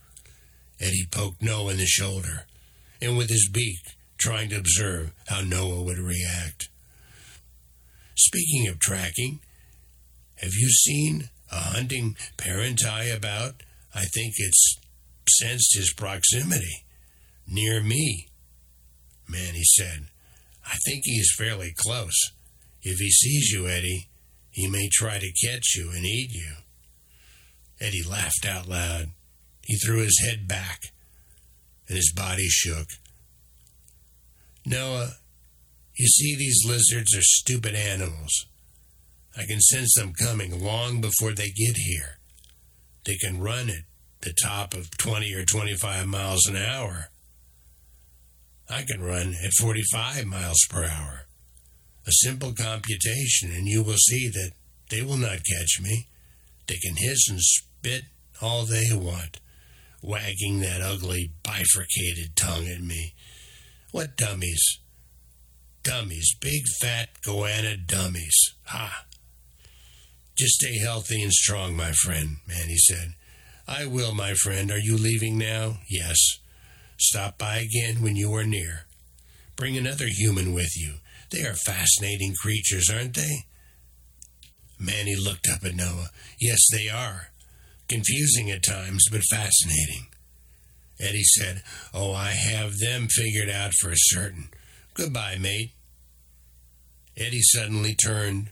Eddie 0.80 1.08
poked 1.12 1.42
Noah 1.42 1.72
in 1.72 1.78
the 1.78 1.86
shoulder, 1.86 2.46
and 3.02 3.16
with 3.16 3.30
his 3.30 3.48
beak, 3.48 3.80
trying 4.18 4.50
to 4.50 4.58
observe 4.58 5.14
how 5.28 5.42
Noah 5.42 5.84
would 5.84 6.00
react. 6.00 6.70
Speaking 8.18 8.68
of 8.68 8.80
tracking, 8.80 9.40
have 10.38 10.54
you 10.54 10.70
seen 10.70 11.30
a 11.52 11.58
hunting 11.58 12.18
perentie 12.38 13.12
about? 13.12 13.62
I 13.94 14.06
think 14.06 14.34
it's 14.38 14.78
sensed 15.30 15.78
his 15.78 15.94
proximity 15.94 16.86
near 17.48 17.82
me. 17.82 18.28
Manny 19.28 19.64
said, 19.64 20.08
I 20.66 20.76
think 20.86 21.02
he 21.04 21.14
is 21.14 21.36
fairly 21.38 21.74
close. 21.76 22.32
If 22.82 23.00
he 23.00 23.10
sees 23.10 23.52
you, 23.52 23.68
Eddie, 23.68 24.10
he 24.52 24.68
may 24.68 24.90
try 24.92 25.20
to 25.20 25.48
catch 25.48 25.76
you 25.76 25.92
and 25.92 26.06
eat 26.06 26.32
you. 26.32 26.54
Eddie 27.80 28.04
laughed 28.04 28.46
out 28.48 28.68
loud. 28.68 29.08
He 29.62 29.78
threw 29.78 30.00
his 30.00 30.20
head 30.26 30.48
back, 30.48 30.80
and 31.88 31.96
his 31.96 32.12
body 32.16 32.48
shook. 32.48 32.88
Noah, 34.66 35.12
you 35.96 36.08
see, 36.08 36.36
these 36.36 36.64
lizards 36.66 37.16
are 37.16 37.22
stupid 37.22 37.76
animals. 37.76 38.46
I 39.38 39.46
can 39.46 39.60
sense 39.60 39.94
them 39.96 40.14
coming 40.14 40.64
long 40.64 41.02
before 41.02 41.34
they 41.34 41.50
get 41.50 41.76
here. 41.76 42.20
They 43.06 43.16
can 43.16 43.40
run 43.40 43.70
at 43.70 43.84
the 44.22 44.34
top 44.44 44.74
of 44.74 44.98
20 44.98 45.34
or 45.34 45.46
25 45.46 46.08
miles 46.08 46.46
an 46.48 46.58
hour. 46.58 47.10
I 48.70 48.84
can 48.84 49.02
run 49.02 49.36
at 49.44 49.54
45 49.60 50.26
miles 50.26 50.60
per 50.70 50.84
hour. 50.84 51.26
A 52.06 52.12
simple 52.12 52.54
computation, 52.54 53.52
and 53.52 53.68
you 53.68 53.84
will 53.84 53.98
see 53.98 54.30
that 54.30 54.52
they 54.90 55.02
will 55.02 55.18
not 55.18 55.40
catch 55.46 55.82
me. 55.82 56.08
They 56.68 56.78
can 56.78 56.96
hiss 56.98 57.28
and 57.30 57.40
spit 57.40 58.04
all 58.42 58.66
they 58.66 58.88
want, 58.92 59.40
wagging 60.02 60.62
that 60.62 60.82
ugly 60.82 61.32
bifurcated 61.44 62.36
tongue 62.36 62.68
at 62.68 62.82
me. 62.82 63.14
What 63.92 64.18
dummies! 64.18 64.80
Dummies, 65.84 66.36
big 66.40 66.64
fat 66.82 67.10
goanna 67.24 67.78
dummies. 67.78 68.36
Ha! 68.66 69.06
Just 70.38 70.54
stay 70.54 70.78
healthy 70.78 71.22
and 71.22 71.34
strong, 71.34 71.76
my 71.76 71.92
friend, 71.92 72.38
Manny 72.48 72.78
said. 72.78 73.14
I 73.70 73.86
will, 73.86 74.16
my 74.16 74.34
friend. 74.34 74.72
Are 74.72 74.80
you 74.80 74.98
leaving 74.98 75.38
now? 75.38 75.78
Yes. 75.88 76.18
Stop 76.98 77.38
by 77.38 77.58
again 77.58 78.02
when 78.02 78.16
you 78.16 78.34
are 78.34 78.44
near. 78.44 78.88
Bring 79.56 79.78
another 79.78 80.08
human 80.08 80.54
with 80.54 80.76
you. 80.76 80.96
They 81.30 81.44
are 81.44 81.54
fascinating 81.54 82.34
creatures, 82.42 82.90
aren't 82.92 83.14
they? 83.14 83.46
Manny 84.80 85.16
looked 85.16 85.48
up 85.48 85.64
at 85.64 85.76
Noah. 85.76 86.10
Yes, 86.42 86.58
they 86.72 86.90
are. 86.90 87.28
Confusing 87.88 88.50
at 88.50 88.64
times, 88.64 89.06
but 89.12 89.22
fascinating. 89.30 90.08
Eddie 91.00 91.24
said, 91.24 91.62
Oh, 91.94 92.12
I 92.12 92.32
have 92.32 92.80
them 92.80 93.08
figured 93.08 93.50
out 93.50 93.74
for 93.80 93.92
certain. 93.94 94.50
Goodbye, 94.96 95.38
mate. 95.40 95.74
Eddie 97.16 97.44
suddenly 97.44 97.94
turned 97.94 98.50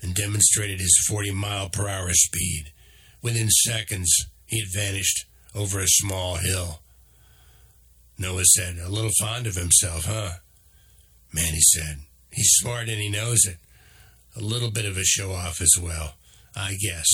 and 0.00 0.14
demonstrated 0.14 0.80
his 0.80 1.04
40 1.06 1.32
mile 1.32 1.68
per 1.68 1.86
hour 1.86 2.12
speed. 2.12 2.72
Within 3.22 3.48
seconds, 3.48 4.12
he 4.46 4.60
had 4.60 4.68
vanished 4.72 5.26
over 5.54 5.80
a 5.80 5.86
small 5.86 6.36
hill. 6.36 6.80
Noah 8.18 8.44
said, 8.44 8.78
A 8.78 8.88
little 8.88 9.12
fond 9.20 9.46
of 9.46 9.54
himself, 9.54 10.04
huh? 10.04 10.34
Manny 11.32 11.60
said, 11.60 12.00
He's 12.30 12.50
smart 12.54 12.88
and 12.88 13.00
he 13.00 13.08
knows 13.08 13.44
it. 13.44 13.56
A 14.36 14.40
little 14.40 14.70
bit 14.70 14.84
of 14.84 14.96
a 14.96 15.04
show 15.04 15.32
off 15.32 15.60
as 15.60 15.74
well, 15.80 16.14
I 16.56 16.76
guess. 16.80 17.06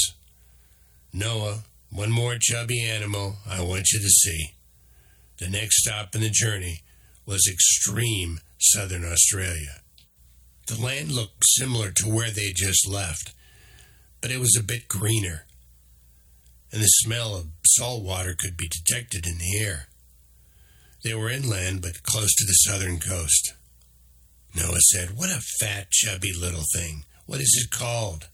Noah, 1.13 1.65
one 1.91 2.11
more 2.11 2.37
chubby 2.41 2.83
animal 2.83 3.37
I 3.49 3.63
want 3.63 3.91
you 3.93 4.01
to 4.01 4.09
see. 4.09 4.55
The 5.39 5.49
next 5.49 5.83
stop 5.83 6.15
in 6.15 6.21
the 6.21 6.31
journey 6.31 6.83
was 7.27 7.49
extreme 7.51 8.41
southern 8.59 9.05
Australia. 9.05 9.81
The 10.67 10.81
land 10.81 11.13
looked 11.13 11.45
similar 11.47 11.91
to 11.97 12.09
where 12.09 12.31
they 12.31 12.53
just 12.55 12.89
left, 12.89 13.33
but 14.21 14.31
it 14.31 14.39
was 14.39 14.57
a 14.57 14.63
bit 14.63 14.89
greener, 14.89 15.47
and 16.73 16.83
the 16.83 16.87
smell 16.87 17.35
of 17.35 17.47
salt 17.67 18.03
water 18.03 18.35
could 18.39 18.57
be 18.57 18.69
detected 18.69 19.27
in 19.27 19.39
the 19.39 19.59
air. 19.59 19.89
They 21.05 21.15
were 21.15 21.31
inland, 21.31 21.83
but 21.83 22.03
close 22.03 22.35
to 22.35 22.45
the 22.45 22.53
southern 22.53 22.99
coast. 22.99 23.55
Noah 24.55 24.81
said, 24.81 25.17
What 25.17 25.31
a 25.31 25.41
fat, 25.61 25.91
chubby 25.91 26.33
little 26.33 26.65
thing. 26.75 27.05
What 27.27 27.41
is 27.41 27.61
it 27.63 27.77
called? 27.77 28.29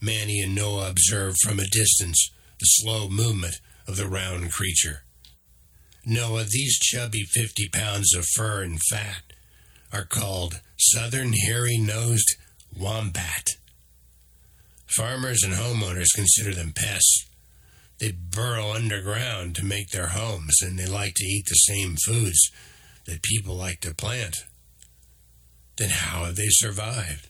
Manny 0.00 0.40
and 0.40 0.54
Noah 0.54 0.90
observed 0.90 1.38
from 1.42 1.58
a 1.58 1.68
distance 1.68 2.30
the 2.58 2.66
slow 2.66 3.08
movement 3.08 3.54
of 3.86 3.96
the 3.96 4.08
round 4.08 4.52
creature. 4.52 5.04
Noah, 6.04 6.44
these 6.44 6.78
chubby 6.78 7.22
50 7.22 7.68
pounds 7.70 8.14
of 8.14 8.26
fur 8.34 8.62
and 8.62 8.78
fat 8.90 9.32
are 9.92 10.04
called 10.04 10.60
southern 10.76 11.32
hairy 11.32 11.78
nosed 11.78 12.36
wombat. 12.76 13.46
Farmers 14.86 15.42
and 15.42 15.54
homeowners 15.54 16.14
consider 16.14 16.54
them 16.54 16.72
pests. 16.74 17.26
They 17.98 18.12
burrow 18.12 18.72
underground 18.72 19.54
to 19.56 19.64
make 19.64 19.90
their 19.90 20.08
homes, 20.08 20.56
and 20.62 20.78
they 20.78 20.86
like 20.86 21.14
to 21.14 21.24
eat 21.24 21.46
the 21.46 21.54
same 21.54 21.96
foods 22.04 22.50
that 23.06 23.22
people 23.22 23.54
like 23.54 23.80
to 23.80 23.94
plant. 23.94 24.36
Then 25.76 25.90
how 25.90 26.24
have 26.24 26.36
they 26.36 26.48
survived? 26.48 27.28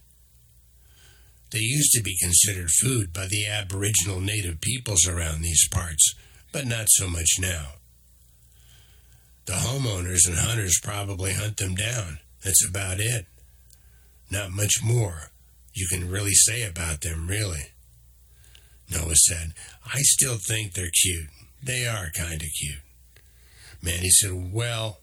They 1.51 1.59
used 1.59 1.91
to 1.93 2.03
be 2.03 2.17
considered 2.21 2.69
food 2.81 3.13
by 3.13 3.27
the 3.27 3.47
Aboriginal 3.47 4.19
native 4.19 4.59
peoples 4.61 5.07
around 5.07 5.41
these 5.41 5.67
parts, 5.69 6.15
but 6.51 6.65
not 6.65 6.87
so 6.89 7.07
much 7.07 7.29
now. 7.39 7.73
The 9.45 9.53
homeowners 9.53 10.27
and 10.27 10.37
hunters 10.37 10.79
probably 10.83 11.33
hunt 11.33 11.57
them 11.57 11.75
down. 11.75 12.19
That's 12.43 12.67
about 12.67 12.99
it. 12.99 13.27
Not 14.31 14.51
much 14.51 14.81
more 14.83 15.29
you 15.75 15.87
can 15.87 16.09
really 16.09 16.33
say 16.33 16.63
about 16.63 17.01
them, 17.01 17.27
really. 17.27 17.67
Noah 18.89 19.15
said, 19.15 19.53
I 19.85 19.99
still 20.01 20.37
think 20.37 20.73
they're 20.73 20.91
cute. 21.03 21.29
They 21.63 21.87
are 21.87 22.11
kind 22.15 22.41
of 22.41 22.47
cute. 22.59 22.81
Manny 23.81 24.09
said, 24.09 24.53
Well, 24.53 24.99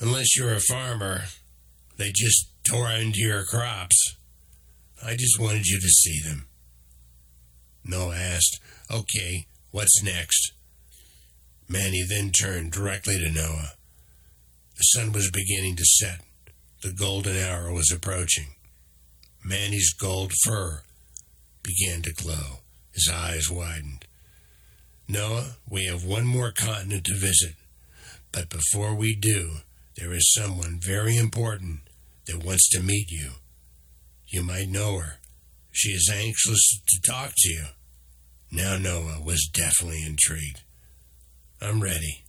unless 0.00 0.36
you're 0.36 0.54
a 0.54 0.60
farmer, 0.60 1.22
they 1.98 2.12
just 2.14 2.50
tore 2.68 2.90
into 2.90 3.20
your 3.20 3.44
crops. 3.44 4.16
I 5.04 5.12
just 5.12 5.38
wanted 5.38 5.66
you 5.66 5.78
to 5.78 5.88
see 5.88 6.20
them. 6.26 6.46
Noah 7.84 8.16
asked, 8.16 8.60
Okay, 8.90 9.46
what's 9.70 10.02
next? 10.02 10.52
Manny 11.68 12.04
then 12.08 12.30
turned 12.30 12.72
directly 12.72 13.18
to 13.18 13.30
Noah. 13.30 13.72
The 14.76 14.82
sun 14.82 15.12
was 15.12 15.30
beginning 15.30 15.76
to 15.76 15.84
set. 15.84 16.20
The 16.82 16.92
golden 16.92 17.36
hour 17.36 17.72
was 17.72 17.90
approaching. 17.90 18.54
Manny's 19.44 19.92
gold 19.92 20.32
fur 20.44 20.82
began 21.66 22.02
to 22.02 22.12
glow. 22.12 22.60
His 22.92 23.10
eyes 23.12 23.50
widened. 23.50 24.06
Noah, 25.08 25.56
we 25.68 25.84
have 25.86 26.04
one 26.04 26.26
more 26.26 26.52
continent 26.52 27.04
to 27.04 27.14
visit. 27.14 27.56
But 28.32 28.48
before 28.48 28.94
we 28.94 29.14
do, 29.14 29.56
there 29.96 30.12
is 30.12 30.32
someone 30.34 30.78
very 30.80 31.16
important 31.16 31.80
that 32.26 32.44
wants 32.44 32.68
to 32.70 32.82
meet 32.82 33.10
you. 33.10 33.32
You 34.26 34.42
might 34.42 34.68
know 34.68 34.98
her. 34.98 35.18
She 35.72 35.90
is 35.90 36.10
anxious 36.12 36.80
to 36.88 37.10
talk 37.10 37.32
to 37.36 37.52
you. 37.52 37.64
Now 38.50 38.76
Noah 38.76 39.20
was 39.22 39.48
definitely 39.52 40.02
intrigued. 40.04 40.62
I'm 41.60 41.82
ready. 41.82 42.24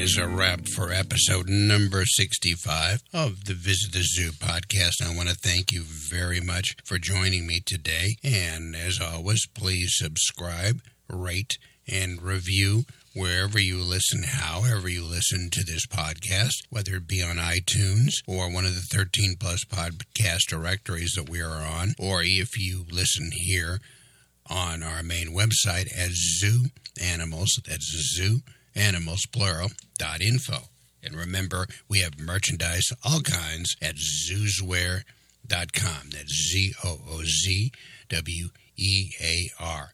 Is 0.00 0.16
a 0.16 0.26
wrap 0.26 0.66
for 0.66 0.90
episode 0.90 1.46
number 1.50 2.06
65 2.06 3.02
of 3.12 3.44
the 3.44 3.52
Visit 3.52 3.92
the 3.92 4.02
Zoo 4.02 4.30
podcast. 4.30 5.02
I 5.04 5.14
want 5.14 5.28
to 5.28 5.34
thank 5.34 5.72
you 5.72 5.82
very 5.82 6.40
much 6.40 6.74
for 6.86 6.96
joining 6.96 7.46
me 7.46 7.60
today. 7.66 8.16
And 8.24 8.74
as 8.74 8.98
always, 8.98 9.46
please 9.46 9.92
subscribe, 9.98 10.80
rate, 11.06 11.58
and 11.86 12.22
review 12.22 12.84
wherever 13.14 13.58
you 13.58 13.76
listen, 13.76 14.22
however 14.22 14.88
you 14.88 15.04
listen 15.04 15.50
to 15.50 15.62
this 15.64 15.86
podcast, 15.86 16.54
whether 16.70 16.94
it 16.94 17.06
be 17.06 17.22
on 17.22 17.36
iTunes 17.36 18.12
or 18.26 18.50
one 18.50 18.64
of 18.64 18.74
the 18.74 18.96
13 18.96 19.34
plus 19.38 19.64
podcast 19.64 20.48
directories 20.48 21.12
that 21.14 21.28
we 21.28 21.42
are 21.42 21.62
on, 21.62 21.92
or 21.98 22.22
if 22.24 22.58
you 22.58 22.86
listen 22.90 23.28
here 23.32 23.80
on 24.48 24.82
our 24.82 25.02
main 25.02 25.36
website 25.36 25.92
at 25.94 26.12
Zoo 26.12 26.68
Animals, 26.98 27.60
that's 27.66 28.16
Zoo 28.16 28.40
Animals 28.74 29.22
Plural 29.32 29.70
dot 29.98 30.20
info. 30.20 30.68
And 31.02 31.16
remember, 31.16 31.66
we 31.88 32.00
have 32.00 32.20
merchandise, 32.20 32.84
all 33.04 33.20
kinds, 33.20 33.74
at 33.80 33.94
zoozwear.com. 33.96 36.10
That's 36.10 36.50
Z 36.52 36.74
O 36.84 37.00
O 37.08 37.22
Z 37.24 37.72
W 38.08 38.48
E 38.76 39.10
A 39.20 39.50
R 39.58 39.90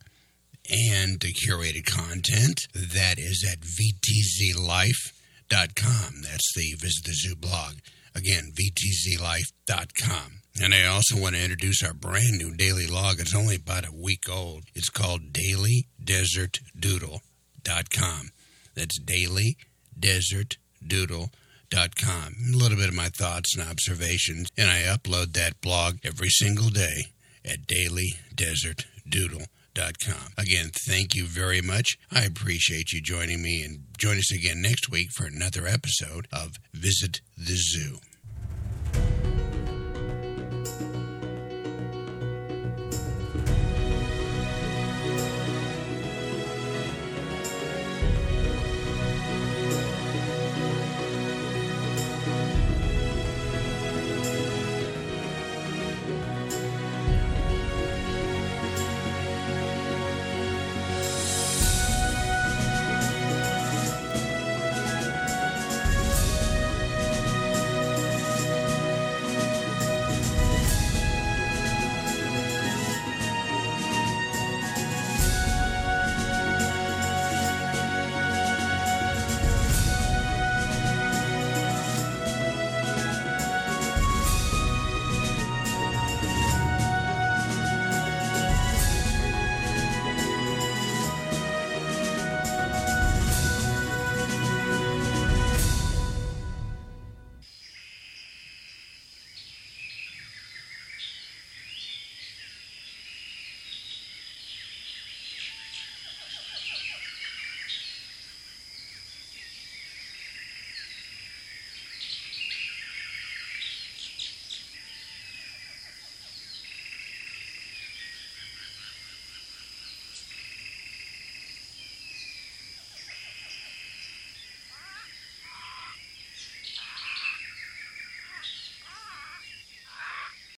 and 0.71 1.19
the 1.21 1.33
curated 1.33 1.87
content 1.87 2.67
that 2.75 3.19
is 3.19 3.47
at 3.51 3.61
vtzlife.com. 3.61 6.23
That's 6.23 6.53
the 6.55 6.75
Visit 6.79 7.05
the 7.05 7.13
Zoo 7.13 7.37
blog. 7.37 7.77
Again, 8.15 8.53
vtzlife.com. 8.55 10.41
And 10.63 10.75
I 10.75 10.85
also 10.87 11.21
want 11.21 11.35
to 11.35 11.43
introduce 11.43 11.83
our 11.85 11.93
brand 11.93 12.39
new 12.39 12.55
daily 12.55 12.87
log. 12.87 13.21
It's 13.21 13.35
only 13.35 13.57
about 13.57 13.87
a 13.87 13.93
week 13.93 14.27
old. 14.31 14.65
It's 14.75 14.89
called 14.89 15.33
dailydesertdoodle.com. 15.33 18.31
That's 18.77 19.01
dailydesertdoodle.com. 19.01 21.31
A 21.73 22.57
little 22.57 22.79
bit 22.79 22.89
of 22.89 22.95
my 22.95 23.09
thoughts 23.09 23.57
and 23.57 23.69
observations, 23.69 24.49
and 24.57 24.71
I 24.71 24.83
upload 24.83 25.33
that 25.33 25.61
blog 25.61 25.97
every 26.05 26.29
single 26.29 26.69
day 26.69 27.07
at 27.45 27.67
dailydesertdoodle.com. 27.67 30.33
Again, 30.39 30.71
thank 30.87 31.15
you 31.15 31.27
very 31.27 31.61
much. 31.61 31.99
I 32.11 32.25
appreciate 32.25 32.93
you 32.93 33.01
joining 33.01 33.43
me 33.43 33.63
and 33.63 33.85
join 33.99 34.19
us 34.19 34.33
again 34.33 34.63
next 34.63 34.91
week 34.91 35.11
for 35.13 35.27
another 35.27 35.67
episode 35.67 36.27
of 36.33 36.57
Visit 36.73 37.21
the 37.37 37.57
Zoo. 37.57 37.99